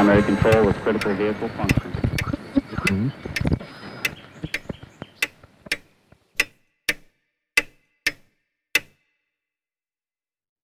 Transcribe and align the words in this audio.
primary 0.00 0.22
control 0.22 0.66
with 0.66 0.76
critical 0.82 1.14
vehicle 1.18 1.48
function. 1.50 3.12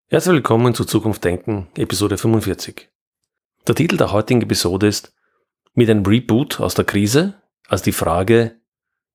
Herzlich 0.09 0.35
willkommen 0.35 0.75
zu 0.75 0.85
Zukunft 0.85 1.25
Denken, 1.25 1.67
Episode 1.77 2.17
45. 2.17 2.89
Der 3.67 3.75
Titel 3.75 3.97
der 3.97 4.13
heutigen 4.13 4.41
Episode 4.43 4.87
ist 4.87 5.13
Mit 5.75 5.91
einem 5.91 6.07
Reboot 6.07 6.61
aus 6.61 6.75
der 6.75 6.85
Krise, 6.85 7.43
also 7.67 7.83
die 7.83 7.93
Frage, 7.93 8.61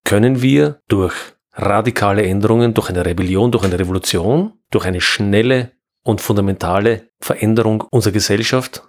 können 0.03 0.41
wir 0.41 0.81
durch 0.89 1.15
radikale 1.53 2.23
Änderungen, 2.25 2.73
durch 2.73 2.89
eine 2.89 3.05
Rebellion, 3.05 3.53
durch 3.53 3.63
eine 3.63 3.79
Revolution, 3.79 4.59
durch 4.69 4.83
eine 4.83 4.99
schnelle 4.99 5.71
und 6.03 6.19
fundamentale 6.19 7.07
Veränderung 7.21 7.85
unserer 7.89 8.11
Gesellschaft 8.11 8.88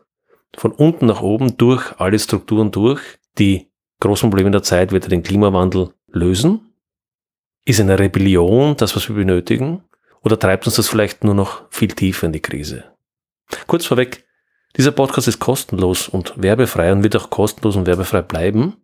von 0.57 0.73
unten 0.73 1.07
nach 1.07 1.23
oben 1.23 1.57
durch 1.57 1.99
alle 1.99 2.19
Strukturen 2.19 2.71
durch, 2.71 3.01
die 3.39 3.71
großen 4.01 4.31
Probleme 4.31 4.51
der 4.51 4.63
Zeit, 4.63 4.93
wird 4.93 5.11
den 5.11 5.23
Klimawandel 5.23 5.95
lösen? 6.09 6.73
Ist 7.65 7.81
eine 7.81 7.99
Rebellion 7.99 8.77
das, 8.77 8.97
was 8.97 9.09
wir 9.09 9.17
benötigen? 9.17 9.85
Oder 10.23 10.39
treibt 10.39 10.67
uns 10.67 10.77
das 10.77 10.89
vielleicht 10.89 11.25
nur 11.25 11.35
noch 11.35 11.63
viel 11.71 11.89
tiefer 11.89 12.27
in 12.27 12.33
die 12.33 12.41
Krise? 12.41 12.85
Kurz 13.67 13.87
vorweg, 13.87 14.25
dieser 14.77 14.93
Podcast 14.93 15.29
ist 15.29 15.39
kostenlos 15.39 16.09
und 16.09 16.35
werbefrei 16.37 16.93
und 16.93 17.03
wird 17.03 17.17
auch 17.17 17.31
kostenlos 17.31 17.77
und 17.77 17.87
werbefrei 17.87 18.23
bleiben. 18.23 18.77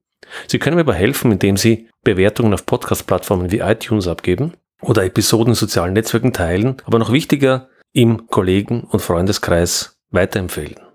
Sie 0.48 0.59
können 0.59 0.77
mir 0.77 0.83
aber 0.83 0.95
helfen, 0.95 1.33
indem 1.33 1.56
Sie 1.56 1.89
Bewertungen 2.03 2.55
auf 2.55 2.67
Podcast-Plattformen 2.67 3.51
wie 3.51 3.59
iTunes 3.59 4.08
abgeben 4.08 4.55
oder 4.80 5.05
Episoden 5.05 5.53
in 5.53 5.55
sozialen 5.55 5.92
Netzwerken 5.92 6.33
teilen, 6.33 6.77
aber 6.84 6.98
noch 6.98 7.12
wichtiger, 7.12 7.69
im 7.92 8.27
Kollegen- 8.27 8.84
und 8.84 9.01
Freundeskreis 9.01 9.98
weiterempfehlen. 10.11 10.86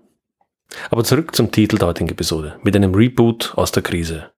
Aber 0.90 1.04
zurück 1.04 1.34
zum 1.34 1.50
Titel 1.50 1.78
der 1.78 1.88
heutigen 1.88 2.10
Episode, 2.10 2.58
mit 2.62 2.76
einem 2.76 2.94
Reboot 2.94 3.52
aus 3.56 3.72
der 3.72 3.82
Krise. 3.82 4.30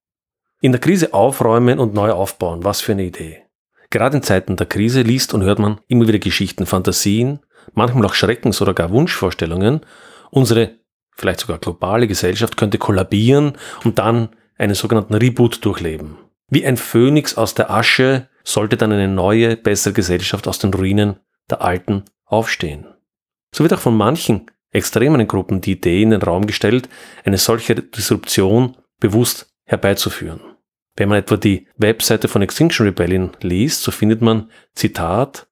In 0.61 0.73
der 0.73 0.81
Krise 0.81 1.13
aufräumen 1.13 1.79
und 1.79 1.95
neu 1.95 2.11
aufbauen, 2.11 2.65
was 2.65 2.81
für 2.81 2.93
eine 2.93 3.05
Idee. 3.05 3.43
Gerade 3.91 4.17
in 4.17 4.23
Zeiten 4.23 4.57
der 4.57 4.67
Krise 4.67 5.03
liest 5.03 5.35
und 5.35 5.43
hört 5.43 5.59
man 5.59 5.81
immer 5.89 6.09
wieder 6.09 6.19
Geschichten, 6.19 6.67
Fantasien, 6.67 7.41
manchmal 7.75 8.07
auch 8.07 8.15
Schreckens- 8.15 8.61
oder 8.61 8.75
gar 8.75 8.91
Wunschvorstellungen. 8.91 9.81
Unsere, 10.31 10.79
vielleicht 11.13 11.41
sogar 11.41 11.59
globale 11.59 12.09
Gesellschaft 12.09 12.57
könnte 12.57 12.79
kollabieren 12.79 13.57
und 13.85 13.99
dann 13.99 14.31
einen 14.57 14.75
sogenannten 14.75 15.15
Reboot 15.15 15.65
durchleben. 15.65 16.17
Wie 16.49 16.67
ein 16.67 16.77
Phönix 16.77 17.37
aus 17.37 17.55
der 17.55 17.71
Asche 17.71 18.29
sollte 18.43 18.77
dann 18.77 18.93
eine 18.93 19.09
neue, 19.09 19.57
bessere 19.57 19.95
Gesellschaft 19.95 20.47
aus 20.49 20.59
den 20.59 20.73
Ruinen 20.75 21.17
der 21.51 21.63
alten 21.63 22.05
aufstehen. 22.25 22.87
So 23.55 23.63
wird 23.65 23.75
auch 23.75 23.81
von 23.81 23.97
manchen 23.97 24.51
extremen 24.75 25.27
Gruppen 25.27 25.61
die 25.61 25.73
Idee 25.73 26.03
in 26.03 26.11
den 26.11 26.23
Raum 26.23 26.47
gestellt, 26.47 26.89
eine 27.25 27.39
solche 27.39 27.75
Disruption 27.77 28.77
bewusst 29.01 29.55
herbeizuführen. 29.65 30.41
Wenn 30.97 31.09
man 31.09 31.19
etwa 31.19 31.37
die 31.37 31.67
Webseite 31.77 32.29
von 32.29 32.43
Extinction 32.43 32.87
Rebellion 32.87 33.33
liest, 33.41 33.83
so 33.83 33.91
findet 33.91 34.21
man, 34.21 34.51
Zitat, 34.75 35.49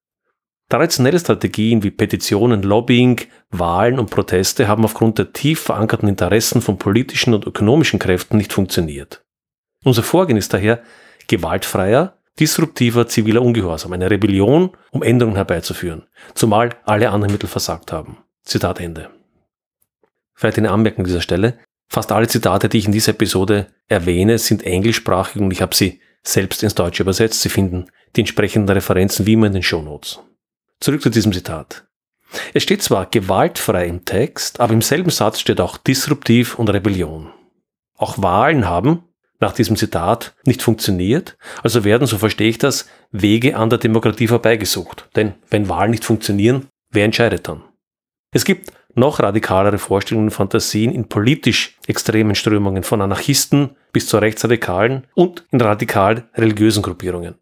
Traditionelle 0.69 1.19
Strategien 1.19 1.83
wie 1.83 1.91
Petitionen, 1.91 2.63
Lobbying, 2.63 3.21
Wahlen 3.51 3.99
und 3.99 4.09
Proteste 4.09 4.67
haben 4.67 4.85
aufgrund 4.85 5.19
der 5.19 5.31
tief 5.31 5.59
verankerten 5.59 6.09
Interessen 6.09 6.61
von 6.61 6.77
politischen 6.77 7.33
und 7.33 7.45
ökonomischen 7.45 7.99
Kräften 7.99 8.37
nicht 8.37 8.53
funktioniert. 8.53 9.23
Unser 9.83 10.01
Vorgehen 10.01 10.37
ist 10.37 10.53
daher 10.53 10.81
gewaltfreier, 11.27 12.17
disruptiver 12.39 13.07
ziviler 13.07 13.43
Ungehorsam, 13.43 13.93
eine 13.93 14.09
Rebellion, 14.09 14.71
um 14.91 15.03
Änderungen 15.03 15.35
herbeizuführen, 15.35 16.07
zumal 16.33 16.69
alle 16.85 17.11
anderen 17.11 17.33
Mittel 17.33 17.49
versagt 17.49 17.91
haben. 17.91 18.17
Zitat 18.43 18.79
Ende. 18.79 19.09
Vielleicht 20.33 20.57
eine 20.57 20.71
Anmerkung 20.71 20.99
an 20.99 21.05
dieser 21.05 21.21
Stelle. 21.21 21.59
Fast 21.87 22.11
alle 22.11 22.27
Zitate, 22.27 22.69
die 22.69 22.79
ich 22.79 22.85
in 22.85 22.91
dieser 22.91 23.11
Episode 23.11 23.67
erwähne, 23.87 24.37
sind 24.37 24.63
englischsprachig 24.63 25.41
und 25.41 25.51
ich 25.51 25.61
habe 25.61 25.75
sie 25.75 25.99
selbst 26.23 26.63
ins 26.63 26.75
Deutsche 26.75 27.03
übersetzt. 27.03 27.41
Sie 27.41 27.49
finden 27.49 27.87
die 28.15 28.21
entsprechenden 28.21 28.69
Referenzen 28.69 29.25
wie 29.25 29.33
immer 29.33 29.47
in 29.47 29.53
den 29.53 29.63
Show 29.63 29.81
Notes. 29.81 30.19
Zurück 30.79 31.01
zu 31.01 31.09
diesem 31.09 31.33
Zitat. 31.33 31.85
Es 32.53 32.63
steht 32.63 32.81
zwar 32.81 33.05
gewaltfrei 33.05 33.85
im 33.85 34.05
Text, 34.05 34.59
aber 34.59 34.73
im 34.73 34.81
selben 34.81 35.11
Satz 35.11 35.39
steht 35.39 35.61
auch 35.61 35.77
disruptiv 35.77 36.57
und 36.57 36.69
Rebellion. 36.69 37.31
Auch 37.95 38.21
Wahlen 38.21 38.67
haben, 38.67 39.03
nach 39.39 39.53
diesem 39.53 39.75
Zitat, 39.75 40.33
nicht 40.45 40.61
funktioniert, 40.61 41.37
also 41.61 41.83
werden, 41.83 42.07
so 42.07 42.17
verstehe 42.17 42.49
ich 42.49 42.57
das, 42.57 42.87
Wege 43.11 43.55
an 43.55 43.69
der 43.69 43.77
Demokratie 43.77 44.27
vorbeigesucht. 44.27 45.09
Denn 45.15 45.35
wenn 45.49 45.69
Wahlen 45.69 45.91
nicht 45.91 46.05
funktionieren, 46.05 46.67
wer 46.89 47.05
entscheidet 47.05 47.47
dann? 47.47 47.63
Es 48.33 48.45
gibt 48.45 48.71
noch 48.95 49.19
radikalere 49.19 49.77
Vorstellungen 49.77 50.27
und 50.27 50.31
Fantasien 50.31 50.91
in 50.91 51.07
politisch 51.07 51.77
extremen 51.87 52.35
Strömungen 52.35 52.83
von 52.83 53.01
Anarchisten 53.01 53.75
bis 53.91 54.07
zu 54.07 54.17
Rechtsradikalen 54.17 55.05
und 55.13 55.45
in 55.51 55.61
radikal 55.61 56.29
religiösen 56.35 56.83
Gruppierungen. 56.83 57.35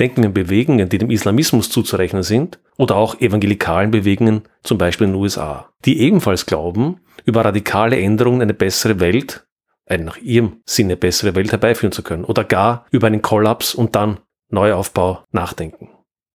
Denken 0.00 0.22
wir 0.22 0.28
an 0.28 0.34
Bewegungen, 0.34 0.88
die 0.88 0.98
dem 0.98 1.10
Islamismus 1.10 1.70
zuzurechnen 1.70 2.22
sind, 2.22 2.60
oder 2.76 2.96
auch 2.96 3.20
evangelikalen 3.20 3.90
Bewegungen, 3.90 4.42
zum 4.62 4.78
Beispiel 4.78 5.06
in 5.06 5.12
den 5.12 5.20
USA, 5.20 5.70
die 5.84 6.00
ebenfalls 6.00 6.46
glauben, 6.46 7.00
über 7.24 7.44
radikale 7.44 8.00
Änderungen 8.00 8.42
eine 8.42 8.54
bessere 8.54 9.00
Welt, 9.00 9.46
eine 9.86 10.04
nach 10.04 10.18
ihrem 10.18 10.60
Sinne 10.64 10.96
bessere 10.96 11.34
Welt 11.34 11.50
herbeiführen 11.50 11.92
zu 11.92 12.02
können, 12.02 12.24
oder 12.24 12.44
gar 12.44 12.86
über 12.90 13.08
einen 13.08 13.22
Kollaps 13.22 13.74
und 13.74 13.96
dann 13.96 14.20
Neuaufbau 14.50 15.24
nachdenken. 15.32 15.90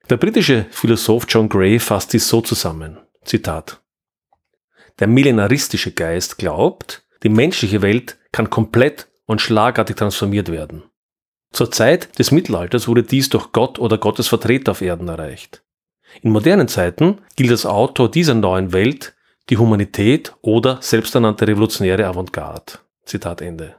Der 0.10 0.18
britische 0.18 0.66
Philosoph 0.72 1.26
John 1.30 1.48
Gray 1.48 1.80
fasst 1.80 2.12
dies 2.12 2.28
so 2.28 2.42
zusammen. 2.42 2.98
Zitat. 3.24 3.83
Der 5.04 5.10
millenaristische 5.10 5.92
Geist 5.92 6.38
glaubt, 6.38 7.04
die 7.24 7.28
menschliche 7.28 7.82
Welt 7.82 8.18
kann 8.32 8.50
komplett 8.50 9.10
und 9.26 9.42
schlagartig 9.42 9.98
transformiert 9.98 10.50
werden. 10.50 10.84
Zur 11.52 11.72
Zeit 11.74 12.18
des 12.20 12.32
Mittelalters 12.32 12.88
wurde 12.88 13.04
dies 13.04 13.28
durch 13.28 13.52
Gott 13.52 13.80
oder 13.80 13.98
Gottes 13.98 14.30
Vertreter 14.30 14.72
auf 14.72 14.82
Erden 14.82 15.10
erreicht. 15.10 15.62
In 16.22 16.32
modernen 16.32 16.70
Zeiten 16.70 17.18
gilt 17.36 17.52
als 17.52 17.66
Autor 17.66 18.10
dieser 18.10 18.34
neuen 18.34 18.72
Welt 18.72 19.14
die 19.50 19.58
Humanität 19.58 20.34
oder 20.40 20.82
selbsternannte 20.82 21.50
revolutionäre 21.50 22.08
Avantgarde. 22.08 22.80
Zitat 23.04 23.42
Ende. 23.42 23.76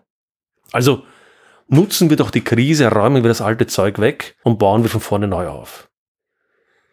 Also 0.72 1.04
nutzen 1.68 2.10
wir 2.10 2.18
doch 2.18 2.32
die 2.32 2.44
Krise, 2.44 2.88
räumen 2.88 3.24
wir 3.24 3.28
das 3.28 3.40
alte 3.40 3.66
Zeug 3.66 3.98
weg 3.98 4.36
und 4.42 4.58
bauen 4.58 4.82
wir 4.82 4.90
von 4.90 5.00
vorne 5.00 5.26
neu 5.26 5.48
auf. 5.48 5.88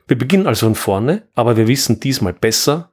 Wir 0.07 0.17
beginnen 0.17 0.47
also 0.47 0.67
von 0.67 0.75
vorne, 0.75 1.27
aber 1.35 1.57
wir 1.57 1.67
wissen 1.67 1.99
diesmal 1.99 2.31
besser, 2.31 2.91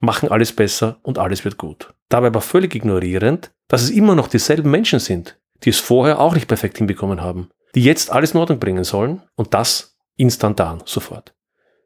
machen 0.00 0.30
alles 0.30 0.52
besser 0.52 0.98
und 1.02 1.18
alles 1.18 1.44
wird 1.44 1.58
gut. 1.58 1.92
Dabei 2.08 2.28
aber 2.28 2.40
völlig 2.40 2.74
ignorierend, 2.74 3.50
dass 3.68 3.82
es 3.82 3.90
immer 3.90 4.14
noch 4.14 4.28
dieselben 4.28 4.70
Menschen 4.70 4.98
sind, 4.98 5.38
die 5.64 5.70
es 5.70 5.80
vorher 5.80 6.20
auch 6.20 6.34
nicht 6.34 6.48
perfekt 6.48 6.78
hinbekommen 6.78 7.20
haben, 7.20 7.50
die 7.74 7.84
jetzt 7.84 8.10
alles 8.10 8.32
in 8.32 8.40
Ordnung 8.40 8.58
bringen 8.58 8.84
sollen 8.84 9.22
und 9.34 9.54
das 9.54 9.96
instantan, 10.16 10.82
sofort. 10.84 11.34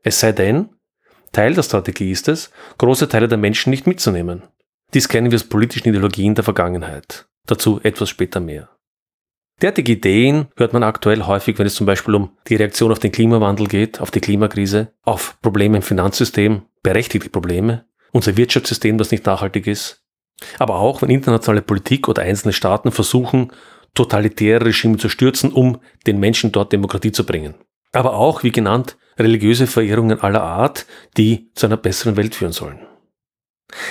Es 0.02 0.20
sei 0.20 0.32
denn, 0.32 0.70
Teil 1.32 1.54
der 1.54 1.62
Strategie 1.62 2.10
ist 2.10 2.28
es, 2.28 2.50
große 2.78 3.08
Teile 3.08 3.28
der 3.28 3.38
Menschen 3.38 3.70
nicht 3.70 3.86
mitzunehmen. 3.86 4.42
Dies 4.94 5.08
kennen 5.08 5.30
wir 5.30 5.36
aus 5.36 5.44
politischen 5.44 5.88
Ideologien 5.88 6.34
der 6.34 6.44
Vergangenheit. 6.44 7.26
Dazu 7.46 7.80
etwas 7.82 8.10
später 8.10 8.40
mehr. 8.40 8.68
Derartige 9.60 9.92
Ideen 9.92 10.48
hört 10.56 10.72
man 10.72 10.82
aktuell 10.82 11.22
häufig, 11.22 11.58
wenn 11.58 11.66
es 11.66 11.74
zum 11.74 11.86
Beispiel 11.86 12.14
um 12.14 12.36
die 12.48 12.56
Reaktion 12.56 12.90
auf 12.90 12.98
den 12.98 13.12
Klimawandel 13.12 13.68
geht, 13.68 14.00
auf 14.00 14.10
die 14.10 14.20
Klimakrise, 14.20 14.92
auf 15.02 15.38
Probleme 15.40 15.76
im 15.76 15.82
Finanzsystem, 15.82 16.62
berechtigte 16.82 17.30
Probleme, 17.30 17.86
unser 18.12 18.36
Wirtschaftssystem, 18.36 18.98
das 18.98 19.10
nicht 19.10 19.26
nachhaltig 19.26 19.66
ist, 19.66 20.02
aber 20.58 20.76
auch, 20.76 21.02
wenn 21.02 21.10
internationale 21.10 21.62
Politik 21.62 22.08
oder 22.08 22.22
einzelne 22.22 22.52
Staaten 22.52 22.92
versuchen, 22.92 23.52
totalitäre 23.94 24.66
Regime 24.66 24.96
zu 24.96 25.08
stürzen, 25.08 25.52
um 25.52 25.80
den 26.06 26.18
Menschen 26.18 26.52
dort 26.52 26.72
Demokratie 26.72 27.12
zu 27.12 27.26
bringen. 27.26 27.54
Aber 27.92 28.14
auch, 28.14 28.42
wie 28.42 28.52
genannt, 28.52 28.96
religiöse 29.18 29.66
Verehrungen 29.66 30.20
aller 30.20 30.42
Art, 30.42 30.86
die 31.16 31.50
zu 31.54 31.66
einer 31.66 31.76
besseren 31.76 32.16
Welt 32.16 32.34
führen 32.34 32.52
sollen. 32.52 32.86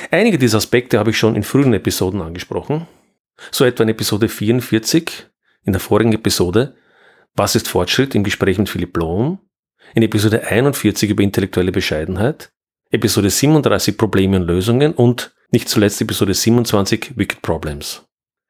Einige 0.09 0.37
dieser 0.37 0.57
Aspekte 0.57 0.99
habe 0.99 1.11
ich 1.11 1.17
schon 1.17 1.35
in 1.35 1.43
früheren 1.43 1.73
Episoden 1.73 2.21
angesprochen. 2.21 2.87
So 3.51 3.65
etwa 3.65 3.83
in 3.83 3.89
Episode 3.89 4.27
44, 4.29 5.27
in 5.63 5.73
der 5.73 5.79
vorigen 5.79 6.13
Episode, 6.13 6.75
Was 7.33 7.55
ist 7.55 7.67
Fortschritt 7.67 8.13
im 8.13 8.23
Gespräch 8.23 8.57
mit 8.57 8.69
Philipp 8.69 8.93
Blom, 8.93 9.39
in 9.95 10.03
Episode 10.03 10.45
41 10.47 11.09
über 11.09 11.23
intellektuelle 11.23 11.71
Bescheidenheit, 11.71 12.51
Episode 12.93 13.29
37 13.29 13.97
Probleme 13.97 14.35
und 14.35 14.43
Lösungen 14.47 14.93
und 14.93 15.33
nicht 15.49 15.69
zuletzt 15.69 16.01
Episode 16.01 16.33
27 16.33 17.13
Wicked 17.15 17.41
Problems. 17.41 18.03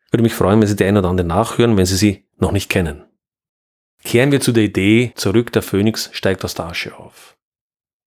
Würde 0.10 0.24
mich 0.24 0.34
freuen, 0.34 0.60
wenn 0.60 0.68
Sie 0.68 0.76
die 0.76 0.84
ein 0.84 0.98
oder 0.98 1.10
andere 1.10 1.28
nachhören, 1.28 1.78
wenn 1.78 1.86
Sie 1.86 1.96
sie 1.96 2.26
noch 2.40 2.52
nicht 2.52 2.68
kennen. 2.68 3.06
Kehren 4.04 4.32
wir 4.32 4.42
zu 4.42 4.52
der 4.52 4.64
Idee 4.64 5.12
zurück, 5.14 5.52
der 5.52 5.62
Phönix 5.62 6.10
steigt 6.12 6.44
aus 6.44 6.56
der 6.56 6.66
Asche 6.66 6.98
auf. 6.98 7.38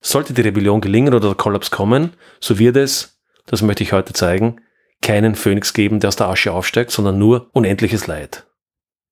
Sollte 0.01 0.33
die 0.33 0.41
Rebellion 0.41 0.81
gelingen 0.81 1.15
oder 1.15 1.29
der 1.29 1.37
Kollaps 1.37 1.71
kommen, 1.71 2.15
so 2.41 2.59
wird 2.59 2.77
es, 2.77 3.21
das 3.47 3.63
möchte 3.63 3.85
ich 3.85 3.93
heute 3.93 4.13
zeigen, 4.13 4.61
keinen 5.03 5.37
Phönix 5.37 5.73
geben, 5.73 6.01
der 6.01 6.09
aus 6.09 6.17
der 6.17 6.29
Asche 6.29 6.51
aufsteigt, 6.51 6.91
sondern 6.91 7.17
nur 7.17 7.49
unendliches 7.53 8.09
Leid. 8.09 8.45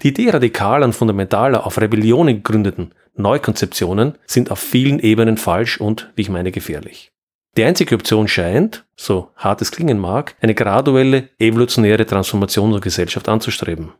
Die 0.02 0.08
Idee 0.08 0.30
radikaler 0.30 0.86
und 0.86 0.92
fundamentaler 0.92 1.64
auf 1.64 1.80
Rebellionen 1.80 2.38
gegründeten 2.38 2.94
Neukonzeptionen 3.14 4.18
sind 4.26 4.50
auf 4.50 4.58
vielen 4.58 4.98
Ebenen 4.98 5.36
falsch 5.36 5.80
und, 5.80 6.10
wie 6.16 6.22
ich 6.22 6.30
meine, 6.30 6.50
gefährlich. 6.50 7.11
Die 7.56 7.64
einzige 7.64 7.94
Option 7.94 8.28
scheint, 8.28 8.86
so 8.96 9.30
hart 9.36 9.60
es 9.60 9.70
klingen 9.70 9.98
mag, 9.98 10.36
eine 10.40 10.54
graduelle 10.54 11.28
evolutionäre 11.38 12.06
Transformation 12.06 12.70
der 12.72 12.80
Gesellschaft 12.80 13.28
anzustreben. 13.28 13.92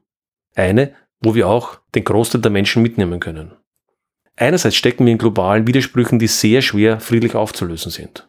Eine, 0.55 0.95
wo 1.21 1.35
wir 1.35 1.49
auch 1.49 1.79
den 1.95 2.05
Großteil 2.05 2.41
der 2.41 2.51
Menschen 2.51 2.83
mitnehmen 2.83 3.21
können. 3.21 3.53
Einerseits 4.37 4.77
stecken 4.77 5.05
wir 5.05 5.13
in 5.13 5.19
globalen 5.19 5.67
Widersprüchen, 5.67 6.19
die 6.19 6.27
sehr 6.27 6.63
schwer 6.63 6.99
friedlich 7.01 7.35
aufzulösen 7.35 7.93
sind. 7.93 8.29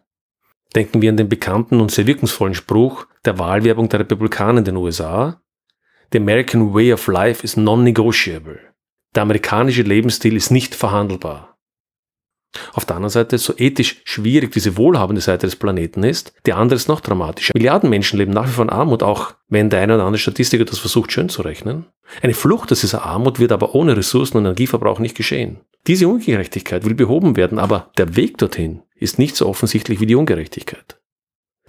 Denken 0.76 1.02
wir 1.02 1.10
an 1.10 1.18
den 1.18 1.30
bekannten 1.30 1.80
und 1.80 1.92
sehr 1.92 2.08
wirkungsvollen 2.08 2.56
Spruch 2.56 3.06
der 3.24 3.40
Wahlwerbung 3.40 3.88
der 3.88 4.02
Republikaner 4.02 4.60
in 4.60 4.66
den 4.66 4.76
USA. 4.76 5.42
The 6.12 6.18
American 6.20 6.74
way 6.74 6.92
of 6.92 7.08
life 7.08 7.44
is 7.44 7.56
non-negotiable. 7.56 8.60
Der 9.16 9.24
amerikanische 9.24 9.84
Lebensstil 9.84 10.36
ist 10.36 10.52
nicht 10.52 10.76
verhandelbar. 10.76 11.53
Auf 12.74 12.86
der 12.86 12.96
anderen 12.96 13.12
Seite, 13.12 13.38
so 13.38 13.54
ethisch 13.58 14.02
schwierig 14.04 14.52
diese 14.52 14.78
wohlhabende 14.78 15.22
Seite 15.22 15.48
des 15.48 15.56
Planeten 15.56 16.04
ist, 16.04 16.34
die 16.46 16.54
andere 16.54 16.76
ist 16.76 16.88
noch 16.88 17.02
dramatischer. 17.02 17.54
Milliarden 17.56 17.90
Menschen 17.90 18.20
leben 18.20 18.32
nach 18.32 18.48
wie 18.48 18.52
vor 18.52 18.64
in 18.64 18.70
Armut, 18.70 19.04
auch 19.04 19.34
wenn 19.50 19.70
der 19.70 19.82
eine 19.82 19.96
oder 19.96 20.06
andere 20.06 20.20
Statistiker 20.20 20.66
das 20.66 20.80
versucht 20.80 21.12
schön 21.12 21.30
zu 21.30 21.42
rechnen. 21.42 21.86
Eine 22.22 22.34
Flucht 22.34 22.72
aus 22.72 22.82
dieser 22.82 23.06
Armut 23.06 23.40
wird 23.40 23.52
aber 23.52 23.76
ohne 23.76 23.98
Ressourcen 23.98 24.38
und 24.38 24.46
Energieverbrauch 24.46 25.00
nicht 25.00 25.16
geschehen. 25.16 25.62
Diese 25.88 26.08
Ungerechtigkeit 26.08 26.86
will 26.86 26.96
behoben 26.96 27.36
werden, 27.36 27.60
aber 27.60 27.92
der 27.98 28.16
Weg 28.16 28.38
dorthin 28.38 28.84
ist 28.96 29.20
nicht 29.20 29.36
so 29.36 29.48
offensichtlich 29.48 30.00
wie 30.00 30.06
die 30.06 30.16
Ungerechtigkeit. 30.16 30.98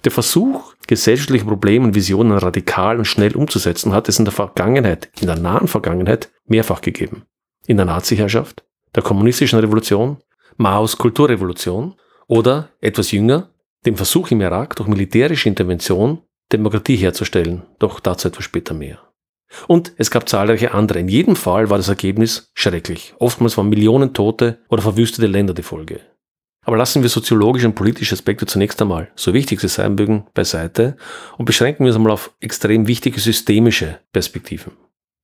Der 0.05 0.11
Versuch, 0.11 0.75
gesellschaftliche 0.85 1.45
Probleme 1.45 1.85
und 1.85 1.95
Visionen 1.95 2.37
radikal 2.37 2.97
und 2.97 3.05
schnell 3.05 3.35
umzusetzen, 3.35 3.91
hat 3.91 4.07
es 4.07 4.19
in 4.19 4.25
der 4.25 4.31
Vergangenheit, 4.31 5.09
in 5.19 5.25
der 5.25 5.39
nahen 5.39 5.67
Vergangenheit, 5.67 6.31
mehrfach 6.45 6.81
gegeben. 6.81 7.23
In 7.65 7.77
der 7.77 7.87
Nazi-Herrschaft, 7.87 8.63
der 8.93 9.01
kommunistischen 9.01 9.59
Revolution, 9.59 10.17
Maos 10.57 10.97
Kulturrevolution 10.97 11.95
oder, 12.27 12.69
etwas 12.81 13.11
jünger, 13.11 13.49
dem 13.85 13.95
Versuch 13.95 14.31
im 14.31 14.41
Irak 14.41 14.75
durch 14.75 14.87
militärische 14.87 15.49
Intervention 15.49 16.21
Demokratie 16.51 16.95
herzustellen, 16.95 17.63
doch 17.79 17.99
dazu 17.99 18.27
etwas 18.27 18.45
später 18.45 18.73
mehr. 18.73 18.99
Und 19.67 19.93
es 19.97 20.11
gab 20.11 20.29
zahlreiche 20.29 20.73
andere. 20.73 20.99
In 20.99 21.07
jedem 21.07 21.35
Fall 21.35 21.69
war 21.69 21.77
das 21.77 21.89
Ergebnis 21.89 22.51
schrecklich. 22.53 23.13
Oftmals 23.19 23.57
waren 23.57 23.69
Millionen 23.69 24.13
Tote 24.13 24.59
oder 24.69 24.81
verwüstete 24.81 25.27
Länder 25.27 25.53
die 25.53 25.63
Folge. 25.63 26.01
Aber 26.63 26.77
lassen 26.77 27.03
wir 27.03 27.09
soziologische 27.09 27.67
und 27.67 27.75
politische 27.75 28.13
Aspekte 28.13 28.47
zunächst 28.47 28.81
einmal, 28.81 29.11
so 29.15 29.33
wichtig 29.33 29.61
sie 29.61 29.67
sein 29.67 29.95
mögen, 29.95 30.25
beiseite 30.33 30.97
und 31.37 31.45
beschränken 31.45 31.83
wir 31.83 31.89
uns 31.89 31.95
einmal 31.95 32.11
auf 32.11 32.31
extrem 32.39 32.87
wichtige 32.87 33.19
systemische 33.19 33.99
Perspektiven. 34.11 34.73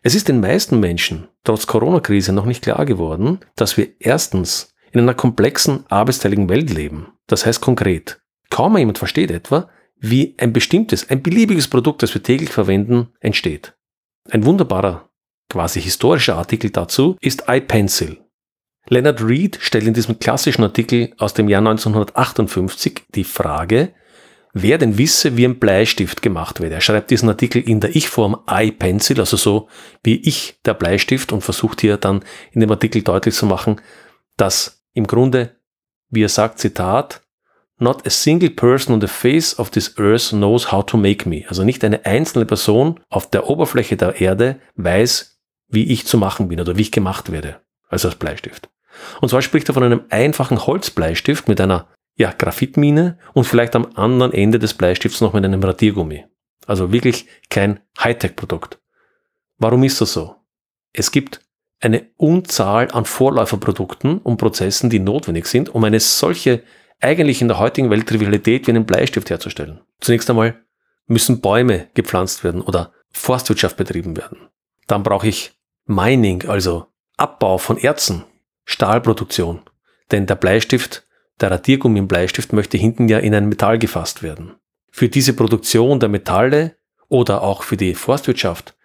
Es 0.03 0.13
ist 0.13 0.27
den 0.27 0.39
meisten 0.39 0.79
Menschen 0.79 1.27
trotz 1.43 1.65
Corona-Krise 1.65 2.31
noch 2.31 2.45
nicht 2.45 2.63
klar 2.63 2.85
geworden, 2.85 3.39
dass 3.55 3.77
wir 3.77 3.89
erstens 3.99 4.75
in 4.91 4.99
einer 4.99 5.13
komplexen, 5.13 5.85
arbeitsteiligen 5.89 6.49
Welt 6.49 6.69
leben. 6.69 7.13
Das 7.27 7.45
heißt 7.45 7.61
konkret, 7.61 8.21
kaum 8.49 8.77
jemand 8.77 8.97
versteht 8.97 9.31
etwa, 9.31 9.69
wie 9.97 10.35
ein 10.37 10.51
bestimmtes, 10.51 11.09
ein 11.09 11.21
beliebiges 11.21 11.67
Produkt, 11.67 12.03
das 12.03 12.13
wir 12.13 12.23
täglich 12.23 12.49
verwenden, 12.49 13.09
entsteht. 13.19 13.75
Ein 14.29 14.45
wunderbarer, 14.45 15.09
quasi 15.49 15.81
historischer 15.81 16.35
Artikel 16.35 16.69
dazu 16.71 17.17
ist 17.21 17.45
iPencil. 17.47 18.17
Leonard 18.87 19.21
Reed 19.23 19.59
stellt 19.61 19.85
in 19.85 19.93
diesem 19.93 20.19
klassischen 20.19 20.63
Artikel 20.63 21.13
aus 21.17 21.33
dem 21.33 21.47
Jahr 21.47 21.59
1958 21.59 23.03
die 23.13 23.23
Frage, 23.23 23.93
wer 24.53 24.77
denn 24.77 24.97
wisse, 24.97 25.37
wie 25.37 25.45
ein 25.45 25.59
Bleistift 25.59 26.21
gemacht 26.21 26.59
wird. 26.59 26.73
Er 26.73 26.81
schreibt 26.81 27.11
diesen 27.11 27.29
Artikel 27.29 27.61
in 27.61 27.79
der 27.79 27.95
Ich-Form 27.95 28.37
iPencil, 28.49 29.19
also 29.19 29.37
so 29.37 29.69
wie 30.03 30.15
ich 30.15 30.59
der 30.65 30.73
Bleistift 30.73 31.31
und 31.31 31.41
versucht 31.41 31.81
hier 31.81 31.97
dann 31.97 32.23
in 32.51 32.61
dem 32.61 32.71
Artikel 32.71 33.03
deutlich 33.03 33.35
zu 33.35 33.45
machen, 33.45 33.79
dass 34.35 34.80
im 34.93 35.07
Grunde, 35.07 35.55
wie 36.09 36.23
er 36.23 36.29
sagt, 36.29 36.59
Zitat, 36.59 37.21
Not 37.81 38.05
a 38.05 38.11
single 38.11 38.51
person 38.51 38.93
on 38.93 39.01
the 39.01 39.07
face 39.07 39.57
of 39.57 39.71
this 39.71 39.97
earth 39.97 40.29
knows 40.29 40.71
how 40.71 40.85
to 40.85 40.97
make 40.97 41.27
me. 41.27 41.45
Also 41.47 41.63
nicht 41.63 41.83
eine 41.83 42.05
einzelne 42.05 42.45
Person 42.45 42.99
auf 43.09 43.27
der 43.27 43.49
Oberfläche 43.49 43.97
der 43.97 44.21
Erde 44.21 44.59
weiß, 44.75 45.41
wie 45.67 45.91
ich 45.91 46.05
zu 46.05 46.19
machen 46.19 46.47
bin 46.47 46.59
oder 46.59 46.77
wie 46.77 46.83
ich 46.83 46.91
gemacht 46.91 47.31
werde. 47.31 47.59
Also 47.89 48.07
als 48.07 48.17
Bleistift. 48.17 48.69
Und 49.19 49.29
zwar 49.29 49.41
spricht 49.41 49.67
er 49.67 49.73
von 49.73 49.81
einem 49.81 50.03
einfachen 50.09 50.63
Holzbleistift 50.63 51.47
mit 51.47 51.59
einer 51.59 51.87
ja, 52.15 52.31
Graphitmine 52.31 53.17
und 53.33 53.45
vielleicht 53.45 53.75
am 53.75 53.87
anderen 53.95 54.31
Ende 54.31 54.59
des 54.59 54.75
Bleistifts 54.75 55.21
noch 55.21 55.33
mit 55.33 55.43
einem 55.43 55.63
Radiergummi. 55.63 56.25
Also 56.67 56.91
wirklich 56.91 57.25
kein 57.49 57.79
Hightech-Produkt. 57.99 58.79
Warum 59.57 59.83
ist 59.83 60.01
das 60.01 60.13
so? 60.13 60.35
Es 60.93 61.11
gibt 61.11 61.41
eine 61.81 62.05
Unzahl 62.17 62.89
an 62.91 63.05
Vorläuferprodukten 63.05 64.19
und 64.19 64.37
Prozessen, 64.37 64.89
die 64.89 64.99
notwendig 64.99 65.47
sind, 65.47 65.69
um 65.69 65.83
eine 65.83 65.99
solche 65.99 66.63
eigentlich 66.99 67.41
in 67.41 67.47
der 67.47 67.57
heutigen 67.57 67.89
Welt 67.89 68.07
Trivialität 68.07 68.67
wie 68.67 68.71
einen 68.71 68.85
Bleistift 68.85 69.29
herzustellen. 69.29 69.81
Zunächst 69.99 70.29
einmal 70.29 70.61
müssen 71.07 71.41
Bäume 71.41 71.87
gepflanzt 71.95 72.43
werden 72.43 72.61
oder 72.61 72.93
Forstwirtschaft 73.11 73.75
betrieben 73.75 74.15
werden. 74.15 74.37
Dann 74.87 75.03
brauche 75.03 75.27
ich 75.27 75.53
Mining, 75.85 76.47
also 76.47 76.85
Abbau 77.17 77.57
von 77.57 77.77
Erzen, 77.77 78.23
Stahlproduktion. 78.65 79.61
Denn 80.11 80.27
der 80.27 80.35
Bleistift, 80.35 81.07
der 81.39 81.51
Radiergummi 81.51 81.99
im 81.99 82.07
Bleistift 82.07 82.53
möchte 82.53 82.77
hinten 82.77 83.09
ja 83.09 83.17
in 83.17 83.33
ein 83.33 83.49
Metall 83.49 83.79
gefasst 83.79 84.21
werden. 84.21 84.55
Für 84.91 85.09
diese 85.09 85.33
Produktion 85.33 85.99
der 85.99 86.09
Metalle 86.09 86.75
oder 87.09 87.41
auch 87.41 87.63
für 87.63 87.77
die 87.77 87.95
Forstwirtschaft 87.95 88.75